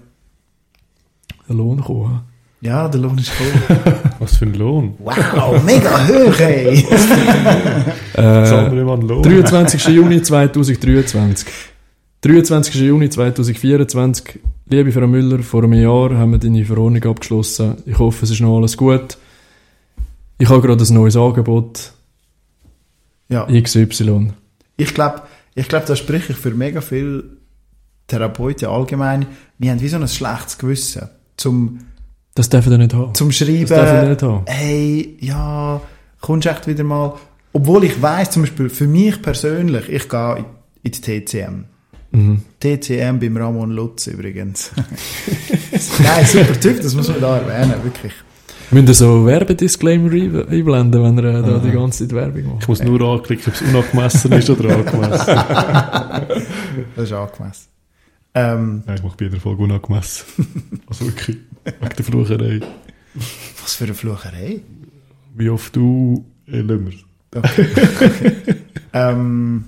[1.49, 2.21] Der Lohn gekommen.
[2.61, 3.47] Ja, der Lohn ist voll.
[4.19, 4.95] Was für ein Lohn?
[4.99, 6.79] wow, mega hoch, ey.
[8.15, 9.23] Äh, wir immer einen Lohn?
[9.23, 9.89] 23.
[9.89, 11.47] Juni 2023.
[12.23, 12.75] 23.
[12.77, 14.41] Juni 2024.
[14.69, 17.77] Liebe Frau Müller, vor einem Jahr haben wir deine Verordnung abgeschlossen.
[17.87, 19.17] Ich hoffe, es ist noch alles gut.
[20.39, 21.93] Ich habe gerade ein neues Angebot.
[23.29, 24.33] Ja, XY.
[24.77, 25.23] ich glaube,
[25.55, 27.25] ich glaub, da spreche ich für mega viele
[28.07, 29.27] Therapeuten allgemein.
[29.59, 31.09] Wir haben wie so ein schlechtes Gewissen.
[31.47, 31.79] Zum,
[32.35, 33.15] Das dürfen wir nicht haben.
[33.15, 34.43] zum Das dürfen wir Schreiben, nicht haben.
[34.47, 35.81] hey, ja,
[36.21, 37.15] kommst du echt wieder mal.
[37.53, 40.45] Obwohl ich weiß, zum Beispiel für mich persönlich, ich gehe
[40.83, 41.65] in, die TCM.
[42.11, 42.43] Mhm.
[42.61, 44.73] TCM beim Ramon Lutz übrigens.
[46.03, 48.13] Nein, super Typ, das muss man da erwähnen, wirklich.
[48.73, 52.63] Müsst ihr so Werbedisclaimer ein- einblenden, wenn ihr äh, da die ganze Zeit Werbung macht?
[52.63, 55.37] Ich muss nur anklicken, ob es unangemessen ist oder angemessen.
[56.97, 57.67] Das ist angemessen.
[58.37, 60.27] Ähm, Nein, ich mache bei jeder Folge unangemessen.
[60.88, 62.61] Also wirklich, wegen der Flucherei.
[63.62, 64.61] was für eine Flucherei.
[65.35, 67.05] Wie oft du, äh, lassen wir's.
[67.35, 67.66] Okay.
[68.92, 69.64] ähm,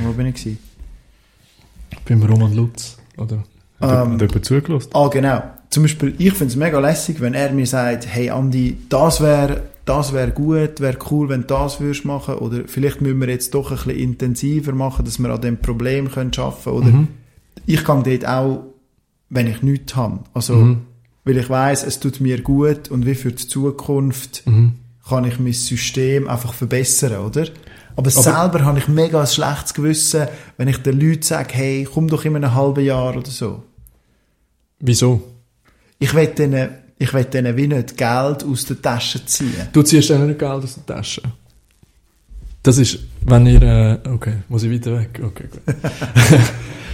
[0.00, 0.58] wo bin ich gewesen?
[2.08, 3.44] Beim Roman Lutz, oder?
[3.80, 4.90] Hat Ähm, hat jemand zugelassen?
[4.94, 5.42] Ah, genau.
[5.70, 9.64] Zum Beispiel, ich finde es mega lässig, wenn er mir sagt, hey Andi, das wäre
[9.84, 13.52] das wär gut, wäre cool, wenn du das würdest machen, oder vielleicht müssen wir jetzt
[13.54, 17.08] doch ein bisschen intensiver machen, dass wir an dem Problem können schaffen oder Mhm.
[17.66, 18.64] Ich kann dort auch,
[19.28, 20.82] wenn ich nichts habe, also, Mhm.
[21.24, 24.74] weil ich weiß, es tut mir gut und wie für die Zukunft Mhm.
[25.08, 27.42] kann ich mein System einfach verbessern, oder?
[27.96, 30.26] Aber, Aber- selber habe ich mega ein schlechtes Gewissen,
[30.58, 33.62] wenn ich den Leuten sage, hey, komm doch in einem halben Jahr oder so.
[34.78, 35.22] Wieso?
[35.98, 39.68] Ich will denen, ich will denen wie nicht Geld aus der Tasche ziehen.
[39.72, 41.22] Du ziehst denen nicht Geld aus der Tasche.
[42.62, 45.20] Das ist, wenn ihr, äh, okay, muss ich weiter weg?
[45.24, 45.74] Okay, gut.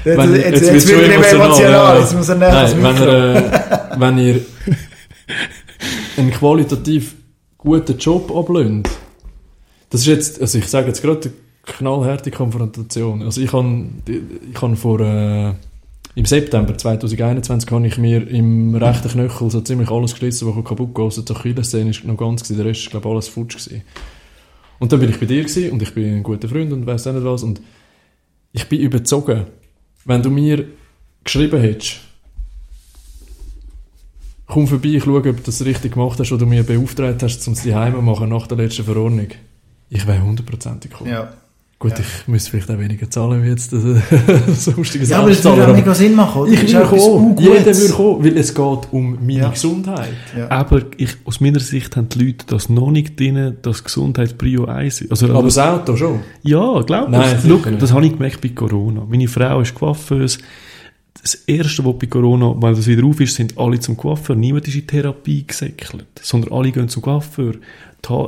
[0.05, 2.01] Jetzt, Wenn- jetzt, jetzt jetzt, wird er immer emotional, ja.
[2.01, 4.41] jetzt muss er näher ans Nein, wenn ihr, äh, wenn ihr
[6.17, 7.15] einen qualitativ
[7.59, 8.89] guten Job ablöhnt,
[9.91, 11.33] Das ist jetzt, also ich sage jetzt gerade eine
[11.65, 13.23] knallharte Konfrontation.
[13.23, 15.53] Also ich habe ich vor, äh,
[16.15, 20.95] im September 2021 habe ich mir im rechten Knöchel so ziemlich alles geschlissen, was kaputt
[20.95, 21.05] geht.
[21.05, 23.83] Also die Achillessehne ist noch ganz gewesen, der Rest ist glaube ich alles futsch gewesen.
[24.79, 27.07] Und dann bin ich bei dir gewesen, und ich bin ein guter Freund und weiss
[27.07, 27.61] auch nicht was und
[28.53, 29.45] ich bin überzogen.
[30.05, 30.67] Wenn du mir
[31.25, 32.01] geschrieben hättest,
[34.47, 37.47] komm vorbei, ich schaue, ob du das richtig gemacht hast, oder du mir beauftragt hast,
[37.47, 39.29] um es daheim zu machen nach der letzten Verordnung.
[39.89, 41.11] Ich wäre hundertprozentig gekommen.
[41.11, 41.33] Ja.
[41.83, 42.05] Gut, Ja.
[42.23, 43.73] ich müsste vielleicht auch weniger zahlen, wie jetzt
[44.47, 46.53] das sonstige Ja, aber das würde auch mega Sinn machen, oder?
[46.53, 47.37] Ich würde kommen.
[47.39, 49.49] Jeder würde kommen, weil es geht um meine Ja.
[49.51, 50.13] Gesundheit.
[50.39, 50.49] Ja.
[50.51, 54.67] Aber ich, aus meiner Sicht haben die Leute das noch nicht drin, dass Gesundheit Prio
[54.67, 55.11] 1 ist.
[55.11, 56.21] Also, Aber das Auto schon.
[56.43, 57.45] Ja, glaub Nein, ich.
[57.45, 57.83] nicht.
[57.83, 59.05] das habe ich gemerkt bei Corona.
[59.09, 60.39] Meine Frau ist Coiffeuse.
[61.21, 64.37] Das Erste, was bei Corona, wenn das wieder auf ist, sind alle zum Coiffeur.
[64.37, 67.55] Niemand ist in Therapie gesäckelt, sondern alle gehen zum Coiffeur.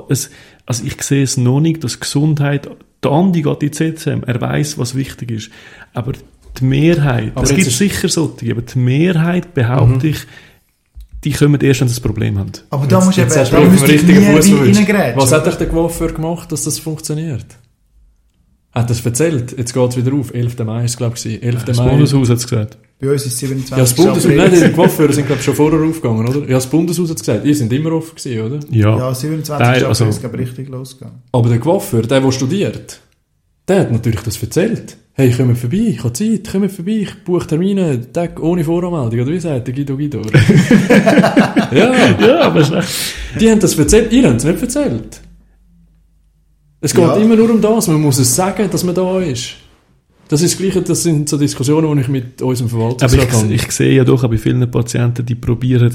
[0.08, 0.30] Es,
[0.66, 2.68] also ich sehe es noch nicht, dass Gesundheit,
[3.04, 5.50] der Andi geht in die ZSM, er weiß, was wichtig ist.
[5.92, 6.12] Aber
[6.58, 10.18] die Mehrheit, Aber es gibt ist- sicher solche, aber die Mehrheit, behaupte ich,
[11.24, 12.52] die kommen erst, wenn sie ein Problem haben.
[12.70, 15.16] Aber da musst du eben, du da den ich richtigen Fuß.
[15.16, 17.46] Was hat euch der Coiffeur gemacht, dass das funktioniert?
[18.74, 19.54] Hat es erzählt?
[19.56, 20.34] Jetzt geht es wieder auf.
[20.34, 20.58] 11.
[20.64, 21.42] Mai ist es, glaube ich.
[21.42, 21.64] 11.
[21.64, 21.90] Das Mai.
[21.90, 22.76] Bundeshaus hat es gesagt.
[23.00, 23.70] Bei uns ist es 27.
[23.70, 26.40] Ja, das Bundeshaus, nein, die Coiffeure sind, glaube ich, schon vorher aufgegangen, oder?
[26.40, 27.44] Ja, das Bundeshaus hat es gesagt.
[27.44, 28.60] Ihr sind immer offen gewesen, oder?
[28.70, 28.98] Ja.
[28.98, 29.58] Ja, 27.
[29.58, 31.22] Nein, April also- ist es glaube ich, richtig losgegangen.
[31.32, 33.00] Aber der Coiffeur, der, der studiert,
[33.68, 34.96] der hat natürlich das erzählt.
[35.16, 39.30] Hey, kommt vorbei, ich habe Zeit, kommt vorbei, ich buche Termine, Tag ohne Voranmeldung, oder
[39.32, 40.22] wie sagt der Guido Guido?
[41.72, 45.20] ja, ja, aber es ist echt- die haben das erzählt, ihr habt es nicht erzählt.
[46.84, 47.16] Es geht Ja.
[47.16, 49.54] immer nur um das, man muss es sagen, dass man da ist.
[50.28, 53.52] Das ist das Gleiche, das sind so Diskussionen, die ich mit unserem Aber Verwaltungsrat habe.
[53.54, 55.94] ich, ich sehe ja doch bei vielen Patienten, die probieren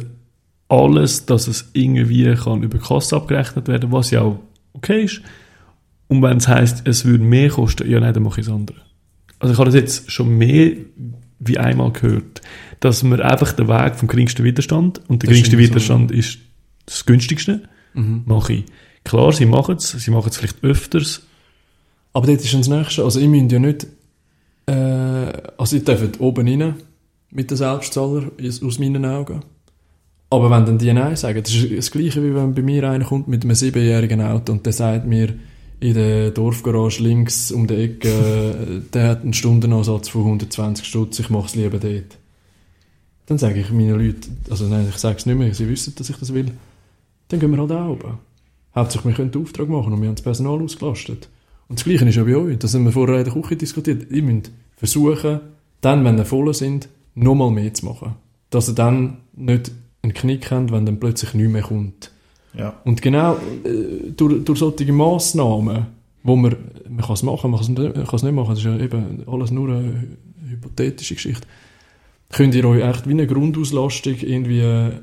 [0.68, 4.40] alles, dass es irgendwie kann über Kasse abgerechnet werden, was ja auch
[4.74, 5.22] okay ist.
[6.08, 8.78] Und wenn es heisst, es würde mehr kosten, ja nein, dann mache ich es andere.
[9.40, 10.72] Also ich habe das jetzt schon mehr
[11.40, 12.42] wie einmal gehört,
[12.80, 16.12] dass man einfach den Weg vom geringsten Widerstand, und der Das geringste immer so, Widerstand
[16.12, 16.38] ist
[16.86, 17.62] das günstigste,
[17.94, 18.24] Mhm.
[18.26, 18.66] mache ich.
[19.04, 21.24] Klar, sie machen es, sie machen es vielleicht öfters,
[22.14, 23.04] Aber dort ist schon das Nächste.
[23.04, 23.88] Also, ich müsst ja nicht,
[24.66, 24.72] äh,
[25.58, 26.76] also, ihr dürft oben rein
[27.32, 28.32] mit den Selbstzahler,
[28.64, 29.42] aus meinen Augen.
[30.32, 33.06] Aber wenn dann die Nein sagen, das ist das Gleiche, wie wenn bei mir einer
[33.06, 35.34] kommt mit einem siebenjährigen Auto und der sagt mir
[35.80, 41.20] in der Dorfgarage links um die Ecke, äh, der hat einen Stundenansatz von 120 Stutz,
[41.20, 42.18] ich mache es lieber dort.
[43.26, 46.10] Dann sage ich meinen Leuten, also nein, ich sage es nicht mehr, sie wissen, dass
[46.10, 46.52] ich das will,
[47.30, 48.20] dann gehen wir halt auch oben.
[48.76, 51.30] Hauptsache, wir können den Auftrag machen und wir haben das Personal ausgelastet.
[51.68, 52.58] Und das Gleiche ist ja bei euch.
[52.58, 54.12] Das haben wir vorher in der Küche diskutiert.
[54.12, 55.40] Ihr müsst versuchen,
[55.82, 58.16] dann, wenn ihr voll sind, nochmal mehr zu machen.
[58.50, 62.12] Dass ihr dann nicht einen Knick habt, wenn dann plötzlich nichts mehr kommt.
[62.54, 62.80] Ja.
[62.84, 65.88] Und genau äh, durch, durch solche Massnahmen,
[66.24, 66.56] wo man,
[66.88, 69.70] man kann es machen, man kann es nicht, machen, das ist ja eben alles nur
[69.70, 70.18] eine
[70.50, 71.46] hypothetische Geschichte,
[72.30, 74.94] könnt ihr euch echt wie eine Grundauslastung irgendwie äh,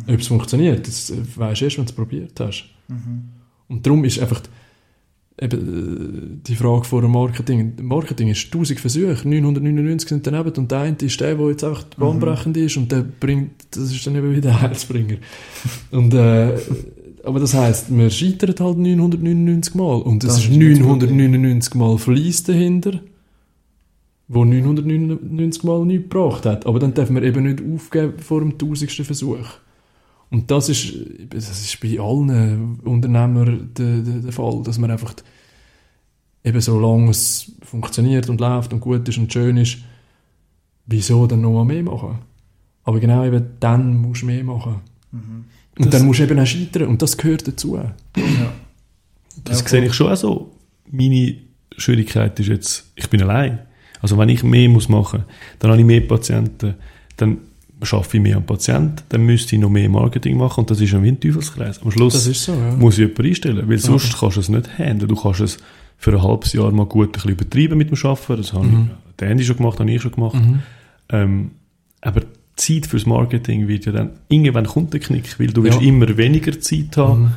[0.00, 0.14] sicherstellen.
[0.14, 2.64] Ob es funktioniert, das äh, weisst du erst, wenn du es probiert hast.
[3.68, 4.48] Und darum ist einfach die,
[5.44, 7.74] eben, äh, die Frage vor dem Marketing.
[7.82, 11.84] Marketing ist 1000 Versuche, 999 sind daneben und der eine ist der, der jetzt einfach
[11.96, 15.16] bahnbrechend ist und der bringt, das ist dann eben wieder der Heilsbringer.
[15.90, 16.58] und, äh,
[17.24, 21.02] aber das heisst, man scheitert halt 999 Mal und es ist ist nicht gut.
[21.02, 23.00] 999 Mal Fleiss dahinter,
[24.28, 26.66] wo 999 Mal nichts gebracht hat.
[26.66, 29.46] Aber dann darf man eben nicht aufgeben vor dem tausendsten Versuch.
[30.30, 30.92] Und das ist,
[31.30, 35.14] das ist bei allen Unternehmern der, der, der Fall, dass man einfach
[36.44, 39.78] eben solange es funktioniert und läuft und gut ist und schön ist,
[40.86, 42.18] wieso dann noch mal mehr machen?
[42.84, 44.76] Aber genau eben dann musst du mehr machen.
[45.78, 47.76] Und dann musst du eben auch scheitern und das gehört dazu.
[47.76, 47.94] ja.
[49.44, 50.52] Das Ja, sehe ich schon auch so.
[50.90, 51.36] Meine
[51.76, 53.58] Schwierigkeit ist jetzt, ich bin allein.
[54.00, 55.24] Also wenn ich mehr muss machen,
[55.58, 56.74] dann habe ich mehr Patienten,
[57.16, 57.38] dann
[57.82, 60.94] schaffe ich mehr am Patienten, dann müsste ich noch mehr Marketing machen und das ist
[60.94, 61.82] ein Teufelskreis.
[61.82, 62.74] Am Schluss Das ist so, ja.
[62.76, 65.08] muss ich jemanden einstellen, weil sonst kannst du es nicht handeln.
[65.08, 65.58] Du kannst es
[65.98, 68.90] für ein halbes Jahr mal gut ein bisschen übertreiben mit dem Arbeiten, das habe Mhm.
[69.10, 70.34] ich, der Andy schon gemacht, habe ich schon gemacht.
[70.34, 70.58] Mhm.
[71.10, 71.50] Ähm,
[72.00, 72.22] aber
[72.56, 75.86] Zeit fürs Marketing wird ja dann, irgendwann kommt der Knick, weil du wirst Ja.
[75.86, 77.30] immer weniger Zeit haben Mhm.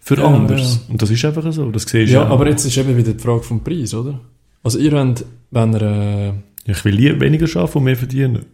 [0.00, 0.80] für Ja, anderes.
[0.86, 0.92] ja.
[0.92, 2.30] Und das ist einfach so, das siehst Ja, auch.
[2.30, 4.20] aber jetzt ist eben wieder die Frage vom Preis, oder?
[4.62, 6.32] Also ihr habt, wenn ihr, äh,
[6.70, 8.44] Ich will lieber weniger arbeiten und mehr verdienen.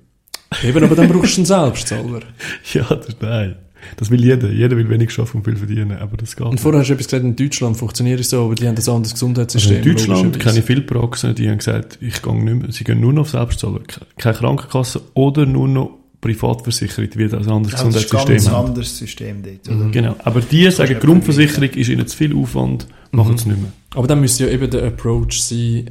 [0.64, 2.20] Eben, aber dann brauchst du einen Selbstzahler.
[2.74, 3.56] Ja, das, nein.
[3.96, 4.50] Das will jeder.
[4.50, 7.06] Jeder will wenig arbeiten und viel verdienen, aber das geht Und vorher hast du etwas
[7.06, 9.76] gesagt, in Deutschland funktioniert es so, aber die haben ein anderes Also Gesundheitssystem.
[9.76, 13.00] in Deutschland kenne ich viele Praxen, die haben gesagt, ich gehe nicht mehr, sie gehen
[13.00, 13.78] nur noch auf Selbstzahler.
[13.86, 15.90] Ke- Keine Krankenkasse oder nur noch
[16.20, 19.76] privat versichert wird ein anderes Ja, das ist ein Gesundheitssystem ganz anderes System dort.
[19.78, 19.90] Oder?
[19.90, 20.16] Genau.
[20.24, 23.70] Aber die sagen, Grundversicherung ist ihnen zu viel Aufwand, machen es nicht mehr.
[23.94, 25.88] Aber dann müsste ja eben der Approach sein,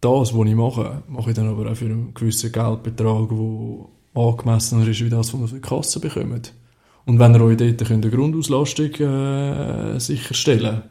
[0.00, 4.86] das, was ich mache, mache ich dann aber auch für einen gewissen Geldbetrag, der angemessener
[4.86, 6.52] ist, wie das, was ihr für die Kasse bekommt.
[7.04, 10.82] Und wenn ihr euch dort könnt eine Grundauslastung äh, sicherstellen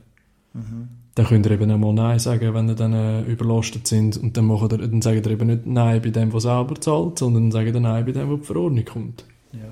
[1.18, 4.18] dann könnt ihr eben auch mal Nein sagen, wenn ihr dann äh, überlastet sind.
[4.18, 7.18] Und dann, macht ihr, dann sagt ihr eben nicht Nein bei dem, der selber zahlt,
[7.18, 9.26] sondern dann sagt ihr Nein bei dem, der die Verordnung kommt.
[9.51, 9.70] Ja.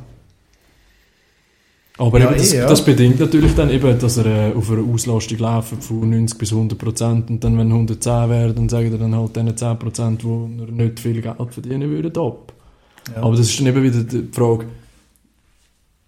[1.98, 2.68] Aber Ja, das, eh, ja.
[2.68, 6.52] das bedingt natürlich dann eben, dass er äh, auf einer Auslastung laufen von 90 bis
[6.52, 10.24] 100 Prozent und dann, wenn 110 wäre, dann sagt er dann halt diesen 10 Prozent,
[10.24, 12.54] die er nicht viel Geld verdienen würden, ab.
[13.16, 13.24] Ja.
[13.24, 14.66] Aber das ist dann eben wieder die Frage,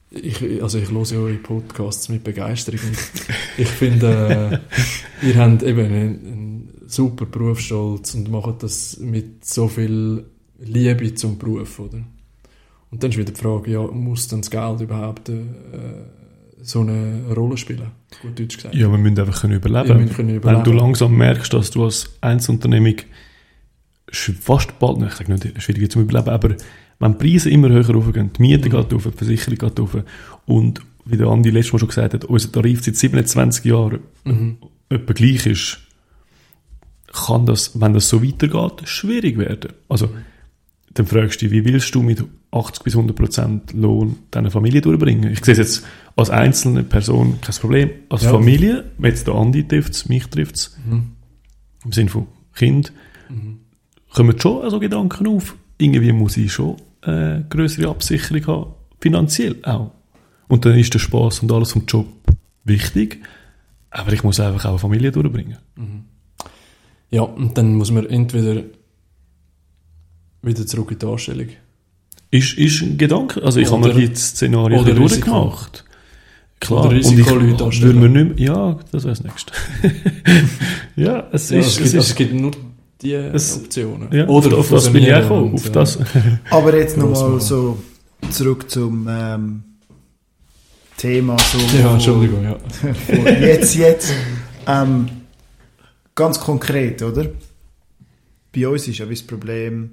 [0.09, 2.97] ich, also ich höre ja eure Podcasts mit Begeisterung und
[3.57, 4.61] ich finde,
[5.21, 10.25] äh, ihr habt eben einen, einen super Berufsstolz und macht das mit so viel
[10.59, 11.99] Liebe zum Beruf, oder?
[12.91, 15.43] Und dann ist wieder die Frage, ja, muss dann das Geld überhaupt äh,
[16.61, 17.91] so eine Rolle spielen?
[18.21, 18.75] Gut Deutsch gesagt.
[18.75, 19.89] Ja, wir müssen einfach können überleben.
[19.89, 20.65] Wir müssen können überleben.
[20.65, 22.95] Wenn du langsam merkst, dass du als Einzelunternehmung
[24.11, 26.55] fast bald, ich sage nicht schwieriger zum Überleben, aber
[26.99, 29.97] wenn die Preise immer höher raufgehen, die Miete geht rauf, die Versicherung geht rauf
[30.45, 34.57] und wie der Andi letztes Mal schon gesagt hat, unser Tarif seit 27 Jahren Mhm.
[34.89, 35.79] etwa gleich ist,
[37.13, 39.73] kann das, wenn das so weitergeht, schwierig werden.
[39.89, 40.09] Also,
[40.97, 44.81] dann fragst du dich, wie willst du mit 80 bis 100 Prozent Lohn deine Familie
[44.81, 45.31] durchbringen?
[45.31, 45.85] Ich sehe es jetzt
[46.15, 47.89] als einzelne Person kein Problem.
[48.09, 48.31] Als Ja.
[48.31, 51.11] Familie, wenn jetzt der Andi trifft mich trifft Mhm.
[51.85, 52.91] im Sinne von Kind,
[53.29, 53.59] Mhm.
[54.13, 55.55] kommen schon also Gedanken auf.
[55.77, 59.91] Irgendwie muss ich schon äh, größere Absicherung haben, finanziell auch.
[60.47, 62.07] Und dann ist der Spaß und alles vom Job
[62.63, 63.21] wichtig,
[63.91, 65.57] aber ich muss einfach auch eine Familie durchbringen.
[67.09, 68.63] Ja, und dann muss man entweder
[70.41, 71.47] wieder zurück in die Darstellung.
[72.31, 73.41] Ist, ist ein Gedanke.
[73.43, 75.83] Also ich habe Oder- mir die Szenarien durchgemacht.
[76.59, 78.01] Klar, Oder und ich Risikoleute anstellen.
[78.01, 79.53] würde mir nicht mehr, ja, das wäre das Nächste.
[80.95, 82.51] ja, es Ja, ist, es, es gibt, es ist, gibt nur
[83.01, 84.11] die Es- Optionen.
[84.11, 85.99] ja, Oder auf das bin ich auch und, auf das.
[86.49, 87.77] Aber jetzt nochmal so
[88.31, 89.63] zurück zum ähm,
[90.97, 91.38] Thema.
[91.38, 92.57] So Ja, Entschuldigung, ja.
[93.39, 94.11] jetzt, jetzt.
[94.65, 95.07] Ähm,
[96.15, 97.27] ganz konkret, oder?
[98.53, 99.91] Bei uns ist ja wie das Problem,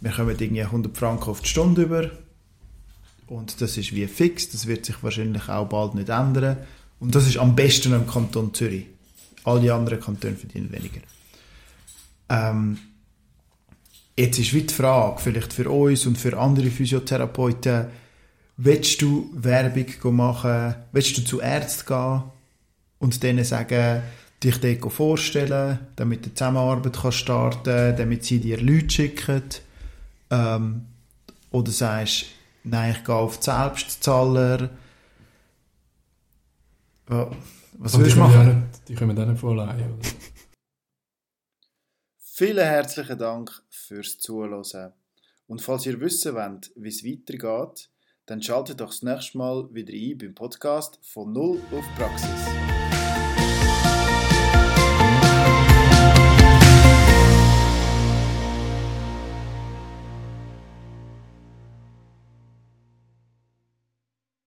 [0.00, 2.10] wir kommen irgendwie 100 Franken auf die Stunde über
[3.26, 6.58] und das ist wie fix, das wird sich wahrscheinlich auch bald nicht ändern
[7.00, 8.86] und das ist am besten im Kanton Zürich.
[9.44, 11.00] Alle anderen Kantone verdienen weniger.
[12.28, 12.78] Ähm,
[14.16, 17.86] jetzt ist wie die Frage, vielleicht für uns und für andere Physiotherapeuten,
[18.56, 22.22] willst du Werbung machen, willst du zu Ärzten gehen
[22.98, 24.02] und denen sagen,
[24.42, 29.42] dich dort vorstellen, damit die Zusammenarbeit kann starten damit sie dir Leute schicken.
[30.30, 30.86] Ähm,
[31.50, 32.26] oder sagst,
[32.64, 34.70] nein, ich gehe auf die Selbstzahler.
[37.08, 37.30] Ja,
[37.78, 38.68] Was Und die würdest du machen?
[38.70, 39.42] nicht- Die kommen dann nicht.
[39.42, 39.74] Oder?
[42.18, 44.92] Vielen herzlichen Dank fürs Zuhören.
[45.46, 47.90] Und falls ihr wissen wollt, wie es weitergeht,
[48.26, 52.77] dann schaltet doch das nächste Mal wieder ein beim Podcast von Null auf Praxis.